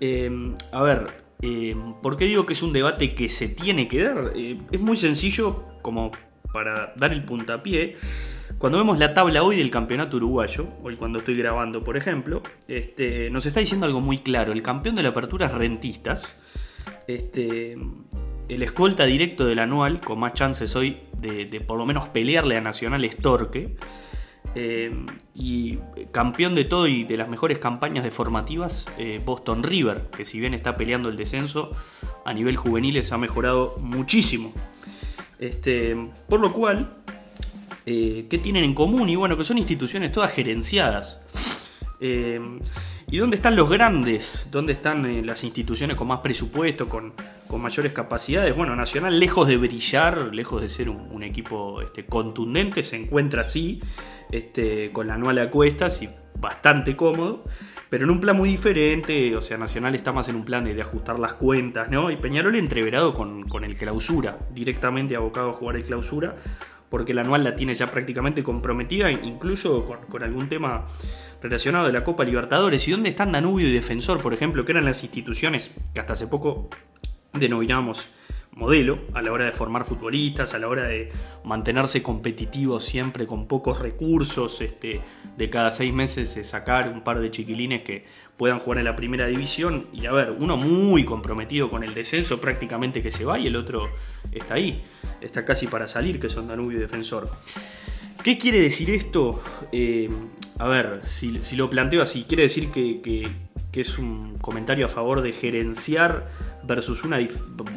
Eh, 0.00 0.54
a 0.72 0.82
ver, 0.82 1.30
eh, 1.42 1.74
¿Por 2.02 2.16
qué 2.16 2.26
digo 2.26 2.44
que 2.44 2.52
es 2.52 2.62
un 2.62 2.72
debate 2.72 3.14
que 3.14 3.28
se 3.28 3.48
tiene 3.48 3.88
que 3.88 4.02
dar? 4.02 4.32
Eh, 4.34 4.58
es 4.70 4.80
muy 4.80 4.96
sencillo, 4.96 5.64
como 5.82 6.12
para 6.52 6.92
dar 6.96 7.12
el 7.12 7.24
puntapié. 7.24 7.96
Cuando 8.60 8.76
vemos 8.76 8.98
la 8.98 9.14
tabla 9.14 9.42
hoy 9.42 9.56
del 9.56 9.70
campeonato 9.70 10.18
uruguayo, 10.18 10.66
hoy 10.82 10.94
cuando 10.96 11.20
estoy 11.20 11.34
grabando, 11.34 11.82
por 11.82 11.96
ejemplo, 11.96 12.42
este, 12.68 13.30
nos 13.30 13.46
está 13.46 13.60
diciendo 13.60 13.86
algo 13.86 14.02
muy 14.02 14.18
claro. 14.18 14.52
El 14.52 14.62
campeón 14.62 14.96
de 14.96 15.02
la 15.02 15.08
apertura 15.08 15.46
es 15.46 15.52
Rentistas. 15.54 16.34
Este, 17.06 17.78
el 18.50 18.62
escolta 18.62 19.06
directo 19.06 19.46
del 19.46 19.60
anual, 19.60 20.02
con 20.02 20.18
más 20.20 20.34
chances 20.34 20.76
hoy 20.76 20.98
de, 21.16 21.46
por 21.66 21.78
lo 21.78 21.86
menos 21.86 22.10
pelearle 22.10 22.58
a 22.58 22.60
Nacional, 22.60 23.02
es 23.02 23.16
Torque. 23.16 23.76
Eh, 24.54 25.06
y 25.34 25.78
campeón 26.12 26.54
de 26.54 26.64
todo 26.64 26.86
y 26.86 27.04
de 27.04 27.16
las 27.16 27.30
mejores 27.30 27.58
campañas 27.58 28.04
de 28.04 28.10
formativas, 28.10 28.88
eh, 28.98 29.22
Boston 29.24 29.62
River, 29.62 30.10
que 30.14 30.26
si 30.26 30.38
bien 30.38 30.52
está 30.52 30.76
peleando 30.76 31.08
el 31.08 31.16
descenso, 31.16 31.72
a 32.26 32.34
nivel 32.34 32.56
juveniles 32.56 33.10
ha 33.10 33.16
mejorado 33.16 33.76
muchísimo. 33.78 34.52
Este, 35.40 35.96
por 36.28 36.38
lo 36.40 36.52
cual, 36.52 36.99
eh, 37.86 38.26
¿qué 38.28 38.38
tienen 38.38 38.64
en 38.64 38.74
común? 38.74 39.08
Y 39.08 39.16
bueno, 39.16 39.36
que 39.36 39.44
son 39.44 39.58
instituciones 39.58 40.12
todas 40.12 40.32
gerenciadas. 40.32 41.24
¿Y 43.12 43.18
dónde 43.18 43.34
están 43.34 43.56
los 43.56 43.68
grandes? 43.68 44.48
¿Dónde 44.52 44.72
están 44.72 45.26
las 45.26 45.42
instituciones 45.42 45.96
con 45.96 46.06
más 46.06 46.20
presupuesto, 46.20 46.86
con, 46.88 47.12
mayores 47.58 47.92
capacidades? 47.92 48.54
Bueno, 48.54 48.76
Nacional, 48.76 49.18
lejos 49.18 49.48
de 49.48 49.56
brillar, 49.56 50.32
lejos 50.32 50.62
de 50.62 50.68
ser 50.68 50.88
un, 50.88 51.22
equipo 51.24 51.82
este, 51.82 52.06
contundente, 52.06 52.84
se 52.84 52.96
encuentra 52.96 53.40
así 53.40 53.82
este, 54.30 54.92
con 54.92 55.08
la 55.08 55.14
anual 55.14 55.38
a 55.40 55.50
cuestas 55.50 56.02
y 56.02 56.08
bastante 56.38 56.94
cómodo, 56.94 57.44
pero 57.88 58.04
en 58.04 58.10
un 58.10 58.20
plan 58.20 58.36
muy 58.36 58.48
diferente, 58.48 59.34
o 59.34 59.42
sea, 59.42 59.58
Nacional 59.58 59.96
está 59.96 60.12
más 60.12 60.28
en 60.28 60.36
un 60.36 60.44
plan 60.44 60.64
de, 60.64 60.80
ajustar 60.80 61.18
las 61.18 61.34
cuentas, 61.34 61.90
¿no? 61.90 62.12
Y 62.12 62.16
Peñarol 62.16 62.54
entreverado 62.54 63.12
con, 63.12 63.48
con, 63.48 63.64
el 63.64 63.76
clausura, 63.76 64.38
directamente 64.54 65.16
abocado 65.16 65.50
a 65.50 65.52
jugar 65.52 65.74
el 65.74 65.82
clausura, 65.82 66.36
porque 66.90 67.14
la 67.14 67.22
anual 67.22 67.44
la 67.44 67.56
tiene 67.56 67.74
ya 67.74 67.90
prácticamente 67.90 68.42
comprometida, 68.42 69.10
incluso 69.10 69.86
con, 69.86 70.22
algún 70.22 70.48
tema 70.48 70.86
relacionado 71.40 71.86
de 71.86 71.92
la 71.92 72.04
Copa 72.04 72.24
Libertadores. 72.24 72.86
¿Y 72.88 72.90
dónde 72.90 73.08
están 73.08 73.32
Danubio 73.32 73.68
y 73.68 73.72
Defensor, 73.72 74.20
por 74.20 74.34
ejemplo, 74.34 74.64
que 74.64 74.72
eran 74.72 74.84
las 74.84 75.02
instituciones 75.04 75.70
que 75.94 76.00
hasta 76.00 76.12
hace 76.14 76.26
poco 76.26 76.68
denominamos 77.32 78.08
modelo 78.52 78.98
a 79.14 79.22
la 79.22 79.32
hora 79.32 79.44
de 79.44 79.52
formar 79.52 79.84
futbolistas, 79.84 80.54
a 80.54 80.58
la 80.58 80.68
hora 80.68 80.84
de 80.84 81.10
mantenerse 81.44 82.02
competitivo 82.02 82.80
siempre 82.80 83.26
con 83.26 83.46
pocos 83.46 83.78
recursos, 83.78 84.60
este, 84.60 85.00
de 85.36 85.50
cada 85.50 85.70
seis 85.70 85.94
meses 85.94 86.38
sacar 86.46 86.88
un 86.88 87.02
par 87.02 87.20
de 87.20 87.30
chiquilines 87.30 87.82
que 87.82 88.04
puedan 88.36 88.58
jugar 88.58 88.78
en 88.78 88.84
la 88.84 88.96
primera 88.96 89.26
división 89.26 89.86
y 89.92 90.06
a 90.06 90.12
ver, 90.12 90.34
uno 90.38 90.56
muy 90.56 91.04
comprometido 91.04 91.70
con 91.70 91.84
el 91.84 91.94
descenso 91.94 92.40
prácticamente 92.40 93.02
que 93.02 93.10
se 93.10 93.24
va 93.24 93.38
y 93.38 93.46
el 93.46 93.56
otro 93.56 93.88
está 94.32 94.54
ahí, 94.54 94.82
está 95.20 95.44
casi 95.44 95.66
para 95.66 95.86
salir, 95.86 96.18
que 96.18 96.28
son 96.28 96.48
Danubio 96.48 96.78
y 96.78 96.80
Defensor. 96.80 97.30
¿Qué 98.24 98.36
quiere 98.36 98.60
decir 98.60 98.90
esto? 98.90 99.42
Eh, 99.72 100.10
a 100.58 100.68
ver, 100.68 101.00
si, 101.04 101.56
lo 101.56 101.70
planteo 101.70 102.02
así, 102.02 102.24
quiere 102.24 102.42
decir 102.42 102.70
que 102.70 103.00
que 103.72 103.80
es 103.80 103.98
un 103.98 104.36
comentario 104.38 104.86
a 104.86 104.88
favor 104.88 105.22
de 105.22 105.32
gerenciar 105.32 106.28
versus 106.64 107.04
una, 107.04 107.18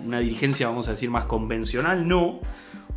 una, 0.03 0.19
dirigencia, 0.19 0.67
vamos 0.67 0.87
a 0.87 0.91
decir, 0.91 1.09
más 1.09 1.25
convencional, 1.25 2.07
no, 2.07 2.41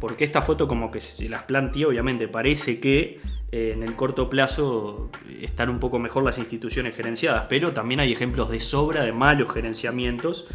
porque 0.01 0.25
esta 0.25 0.42
foto 0.42 0.68
como 0.68 0.90
que 0.90 1.01
se 1.01 1.29
las 1.29 1.44
plantea, 1.44 1.88
obviamente 1.88 2.29
parece 2.29 2.81
que 2.81 3.20
eh, 3.53 3.72
en 3.75 3.83
el 3.83 3.94
corto 3.94 4.29
plazo 4.29 5.11
están 5.40 5.70
un 5.70 5.79
poco 5.79 5.99
mejor 5.99 6.25
las 6.25 6.38
instituciones 6.38 6.96
gerenciadas, 6.96 7.46
pero 7.49 7.72
también 7.72 8.01
hay 8.01 8.12
ejemplos 8.12 8.51
de 8.51 8.61
sobra 8.61 9.03
de 9.03 9.12
malos 9.12 9.53
gerenciamientos. 9.53 10.46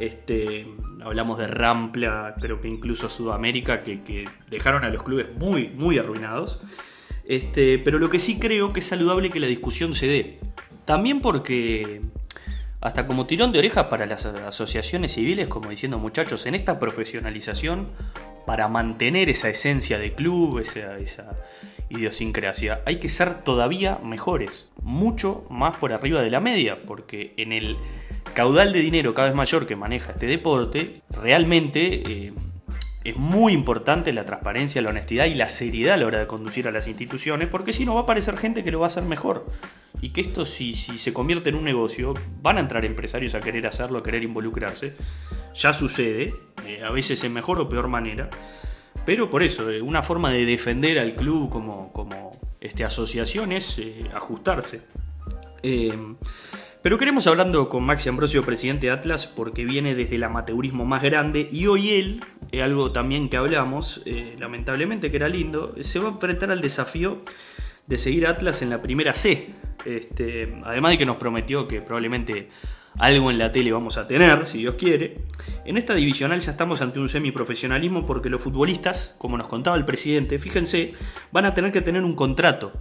Este, 0.00 0.66
hablamos 1.02 1.38
de 1.38 1.46
Rampla, 1.46 2.34
creo 2.40 2.60
que 2.60 2.68
incluso 2.68 3.08
Sudamérica, 3.08 3.82
que, 3.82 4.28
dejaron 4.48 4.84
a 4.84 4.88
los 4.88 5.02
clubes 5.02 5.26
muy, 5.36 5.68
muy 5.68 5.98
arruinados. 5.98 6.60
Este, 7.24 7.78
pero 7.78 7.98
lo 7.98 8.08
que 8.08 8.18
sí 8.18 8.38
creo 8.38 8.72
que 8.72 8.80
es 8.80 8.86
saludable 8.86 9.30
que 9.30 9.40
la 9.40 9.46
discusión 9.46 9.92
se 9.92 10.06
dé. 10.06 10.40
También 10.86 11.20
porque 11.20 12.00
hasta 12.80 13.06
como 13.06 13.26
tirón 13.26 13.52
de 13.52 13.58
orejas 13.58 13.84
para 13.84 14.06
las 14.06 14.24
asociaciones 14.26 15.12
civiles, 15.12 15.48
como 15.48 15.70
diciendo 15.70 15.98
muchachos, 15.98 16.46
en 16.46 16.54
esta 16.54 16.78
profesionalización, 16.78 17.88
para 18.46 18.68
mantener 18.68 19.28
esa 19.28 19.48
esencia 19.48 19.98
de 19.98 20.14
club, 20.14 20.58
esa, 20.60 20.96
idiosincrasia, 21.90 22.82
hay 22.86 22.96
que 22.96 23.08
ser 23.08 23.42
todavía 23.42 23.98
mejores, 24.02 24.68
mucho 24.82 25.44
más 25.50 25.76
por 25.76 25.92
arriba 25.92 26.22
de 26.22 26.30
la 26.30 26.40
media, 26.40 26.82
porque 26.86 27.34
en 27.36 27.52
el 27.52 27.76
caudal 28.34 28.72
de 28.72 28.80
dinero 28.80 29.14
cada 29.14 29.28
vez 29.28 29.36
mayor 29.36 29.66
que 29.66 29.76
maneja 29.76 30.12
este 30.12 30.26
deporte, 30.26 31.02
realmente 31.10 32.02
eh, 32.06 32.32
es 33.10 33.16
muy 33.16 33.52
importante 33.52 34.12
la 34.12 34.24
transparencia, 34.24 34.82
la 34.82 34.90
honestidad 34.90 35.26
y 35.26 35.34
la 35.34 35.48
seriedad 35.48 35.94
a 35.94 35.96
la 35.96 36.06
hora 36.06 36.18
de 36.18 36.26
conducir 36.26 36.68
a 36.68 36.70
las 36.70 36.86
instituciones, 36.86 37.48
porque 37.48 37.72
si 37.72 37.84
no 37.84 37.94
va 37.94 38.00
a 38.00 38.02
aparecer 38.04 38.36
gente 38.36 38.64
que 38.64 38.70
lo 38.70 38.80
va 38.80 38.86
a 38.86 38.88
hacer 38.88 39.04
mejor. 39.04 39.46
Y 40.00 40.10
que 40.10 40.20
esto 40.20 40.44
si, 40.44 40.74
si 40.74 40.98
se 40.98 41.12
convierte 41.12 41.50
en 41.50 41.56
un 41.56 41.64
negocio, 41.64 42.14
van 42.42 42.58
a 42.58 42.60
entrar 42.60 42.84
empresarios 42.84 43.34
a 43.34 43.40
querer 43.40 43.66
hacerlo, 43.66 43.98
a 43.98 44.02
querer 44.02 44.22
involucrarse. 44.22 44.94
Ya 45.54 45.72
sucede, 45.72 46.34
eh, 46.66 46.82
a 46.84 46.90
veces 46.90 47.22
en 47.24 47.32
mejor 47.32 47.58
o 47.60 47.68
peor 47.68 47.88
manera. 47.88 48.30
Pero 49.04 49.30
por 49.30 49.42
eso, 49.42 49.70
eh, 49.70 49.80
una 49.80 50.02
forma 50.02 50.30
de 50.30 50.44
defender 50.44 50.98
al 50.98 51.14
club 51.14 51.50
como, 51.50 51.92
como 51.92 52.38
este, 52.60 52.84
asociación 52.84 53.52
es 53.52 53.80
ajustarse. 54.14 54.82
Pero 56.82 56.96
queremos 56.96 57.26
hablando 57.26 57.68
con 57.68 57.82
Maxi 57.82 58.08
Ambrosio, 58.08 58.44
presidente 58.44 58.86
de 58.86 58.92
Atlas, 58.92 59.26
porque 59.26 59.64
viene 59.64 59.96
desde 59.96 60.14
el 60.14 60.22
amateurismo 60.22 60.84
más 60.84 61.02
grande 61.02 61.48
y 61.50 61.66
hoy 61.66 61.90
él, 61.90 62.24
eh, 62.52 62.62
algo 62.62 62.92
también 62.92 63.28
que 63.28 63.36
hablamos, 63.36 64.02
eh, 64.06 64.36
lamentablemente 64.38 65.10
que 65.10 65.16
era 65.16 65.28
lindo, 65.28 65.74
se 65.80 65.98
va 65.98 66.08
a 66.08 66.12
enfrentar 66.12 66.50
al 66.50 66.60
desafío 66.60 67.22
de 67.86 67.98
seguir 67.98 68.26
Atlas 68.26 68.62
en 68.62 68.70
la 68.70 68.82
primera 68.82 69.14
C. 69.14 69.48
Este, 69.84 70.60
además 70.64 70.92
de 70.92 70.98
que 70.98 71.06
nos 71.06 71.16
prometió 71.16 71.68
que 71.68 71.80
probablemente 71.80 72.48
algo 72.98 73.30
en 73.30 73.38
la 73.38 73.52
tele 73.52 73.72
vamos 73.72 73.96
a 73.96 74.08
tener, 74.08 74.46
si 74.46 74.58
Dios 74.58 74.74
quiere. 74.74 75.18
En 75.64 75.76
esta 75.76 75.94
divisional 75.94 76.40
ya 76.40 76.50
estamos 76.50 76.82
ante 76.82 76.98
un 76.98 77.08
semiprofesionalismo 77.08 78.04
porque 78.04 78.28
los 78.28 78.42
futbolistas, 78.42 79.14
como 79.18 79.38
nos 79.38 79.46
contaba 79.46 79.76
el 79.76 79.84
presidente, 79.84 80.38
fíjense, 80.38 80.94
van 81.32 81.46
a 81.46 81.54
tener 81.54 81.70
que 81.70 81.80
tener 81.80 82.02
un 82.02 82.14
contrato. 82.14 82.72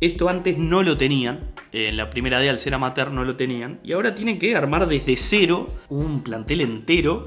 Esto 0.00 0.30
antes 0.30 0.58
no 0.58 0.82
lo 0.82 0.96
tenían, 0.96 1.52
en 1.72 1.98
la 1.98 2.08
primera 2.08 2.38
D 2.38 2.48
al 2.48 2.56
ser 2.56 2.72
amateur 2.72 3.10
no 3.10 3.24
lo 3.24 3.36
tenían, 3.36 3.80
y 3.84 3.92
ahora 3.92 4.14
tienen 4.14 4.38
que 4.38 4.56
armar 4.56 4.88
desde 4.88 5.14
cero 5.16 5.68
un 5.90 6.22
plantel 6.22 6.62
entero 6.62 7.26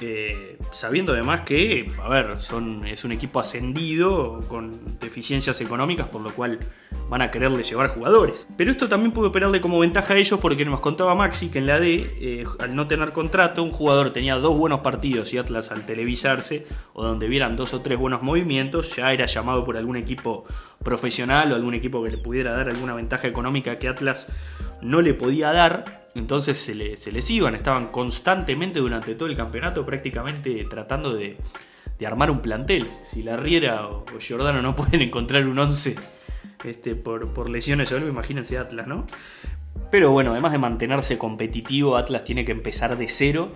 eh, 0.00 0.58
sabiendo 0.70 1.12
además 1.12 1.40
que, 1.40 1.90
a 2.00 2.08
ver, 2.08 2.40
son, 2.40 2.86
es 2.86 3.04
un 3.04 3.12
equipo 3.12 3.40
ascendido 3.40 4.40
con 4.48 4.98
deficiencias 5.00 5.60
económicas, 5.60 6.08
por 6.08 6.20
lo 6.20 6.32
cual 6.32 6.60
van 7.08 7.22
a 7.22 7.30
quererle 7.30 7.62
llevar 7.64 7.88
jugadores. 7.88 8.46
Pero 8.56 8.70
esto 8.70 8.88
también 8.88 9.12
puede 9.12 9.28
operarle 9.28 9.60
como 9.60 9.78
ventaja 9.80 10.14
a 10.14 10.16
ellos 10.16 10.38
porque 10.40 10.64
nos 10.64 10.80
contaba 10.80 11.14
Maxi 11.14 11.48
que 11.48 11.58
en 11.58 11.66
la 11.66 11.80
D, 11.80 12.16
eh, 12.20 12.44
al 12.60 12.76
no 12.76 12.86
tener 12.86 13.12
contrato, 13.12 13.62
un 13.62 13.70
jugador 13.70 14.12
tenía 14.12 14.36
dos 14.36 14.56
buenos 14.56 14.80
partidos 14.80 15.32
y 15.34 15.38
Atlas 15.38 15.72
al 15.72 15.84
televisarse, 15.84 16.66
o 16.92 17.04
donde 17.04 17.28
vieran 17.28 17.56
dos 17.56 17.74
o 17.74 17.80
tres 17.80 17.98
buenos 17.98 18.22
movimientos, 18.22 18.94
ya 18.94 19.12
era 19.12 19.26
llamado 19.26 19.64
por 19.64 19.76
algún 19.76 19.96
equipo 19.96 20.44
profesional 20.84 21.50
o 21.52 21.56
algún 21.56 21.74
equipo 21.74 22.02
que 22.04 22.10
le 22.10 22.18
pudiera 22.18 22.52
dar 22.52 22.68
alguna 22.68 22.94
ventaja 22.94 23.26
económica 23.26 23.78
que 23.78 23.88
Atlas 23.88 24.28
no 24.80 25.02
le 25.02 25.14
podía 25.14 25.52
dar 25.52 25.97
entonces 26.14 26.58
se, 26.58 26.74
les 26.74 27.30
iban, 27.30 27.54
estaban 27.54 27.88
constantemente 27.88 28.80
durante 28.80 29.14
todo 29.14 29.28
el 29.28 29.36
campeonato 29.36 29.84
prácticamente 29.84 30.64
tratando 30.64 31.14
de, 31.14 31.36
armar 32.06 32.30
un 32.30 32.40
plantel. 32.40 32.88
Si 33.04 33.22
la 33.22 33.36
Riera 33.36 33.86
o, 33.86 34.04
Giordano 34.18 34.62
no 34.62 34.76
pueden 34.76 35.02
encontrar 35.02 35.46
un 35.46 35.58
11 35.58 35.96
este, 36.64 36.94
por, 36.94 37.50
lesiones 37.50 37.92
o 37.92 37.96
algo, 37.96 38.08
imagínense 38.08 38.58
Atlas, 38.58 38.86
¿no? 38.86 39.06
Pero 39.90 40.10
bueno, 40.10 40.32
además 40.32 40.52
de 40.52 40.58
mantenerse 40.58 41.16
competitivo, 41.16 41.96
Atlas 41.96 42.24
tiene 42.24 42.44
que 42.44 42.52
empezar 42.52 42.98
de 42.98 43.08
cero. 43.08 43.52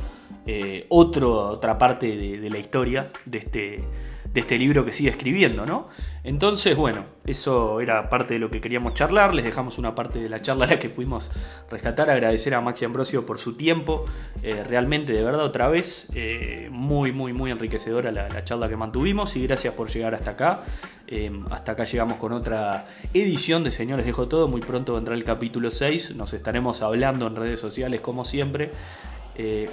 Eh, 0.47 0.87
otra 0.89 1.79
parte 1.79 2.17
de, 2.17 2.51
la 2.51 2.59
historia 2.59 3.13
de 3.27 3.39
este, 3.39 3.85
de 4.33 4.41
este 4.41 4.57
libro 4.57 4.85
que 4.85 4.93
sigue 4.93 5.11
escribiendo, 5.11 5.67
¿no? 5.67 5.89
Entonces, 6.25 6.77
bueno, 6.77 7.05
eso 7.27 7.81
era 7.81 8.09
parte 8.09 8.35
de 8.35 8.41
lo 8.41 8.51
que 8.51 8.61
queríamos 8.61 8.95
charlar. 8.95 9.35
Les 9.35 9.45
dejamos 9.45 9.77
una 9.79 9.95
parte 9.95 10.21
de 10.21 10.29
la 10.29 10.41
charla 10.41 10.67
la 10.67 10.79
que 10.79 10.89
pudimos 10.89 11.31
rescatar. 11.71 12.09
Agradecer 12.09 12.55
a 12.55 12.61
Maxi 12.61 12.85
Ambrosio 12.85 13.27
por 13.27 13.39
su 13.39 13.55
tiempo. 13.57 14.05
Eh, 14.43 14.65
realmente, 14.65 15.13
de 15.13 15.23
verdad, 15.23 15.45
otra 15.45 15.69
vez, 15.69 16.09
eh, 16.15 16.69
muy, 16.71 17.13
muy, 17.13 17.33
muy 17.33 17.51
enriquecedora 17.51 18.11
la, 18.11 18.45
charla 18.45 18.69
que 18.69 18.77
mantuvimos. 18.77 19.37
Y 19.37 19.43
gracias 19.47 19.75
por 19.75 19.91
llegar 19.91 20.15
hasta 20.15 20.33
acá. 20.33 20.63
Eh, 21.09 21.31
hasta 21.51 21.73
acá 21.73 21.85
llegamos 21.85 22.17
con 22.17 22.33
otra 22.33 22.87
edición 23.13 23.65
de 23.65 23.71
Señores 23.71 24.07
Dejo 24.07 24.29
Todo. 24.29 24.49
Muy 24.49 24.63
pronto 24.63 24.95
vendrá 24.95 25.15
el 25.15 25.25
capítulo 25.25 25.71
6. 25.71 26.17
Nos 26.17 26.33
estaremos 26.33 26.81
hablando 26.81 27.27
en 27.27 27.37
redes 27.37 27.61
sociales, 27.61 28.01
como 28.01 28.25
siempre. 28.25 28.73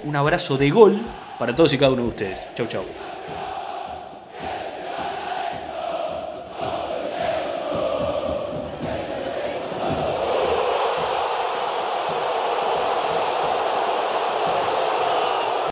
un 0.04 0.16
abrazo 0.16 0.58
de 0.58 0.70
gol 0.70 1.00
para 1.38 1.54
todos 1.54 1.72
y 1.72 1.78
cada 1.78 1.92
uno 1.92 2.02
de 2.02 2.08
ustedes. 2.08 2.48
Chau, 2.56 2.66
chau. 2.66 3.09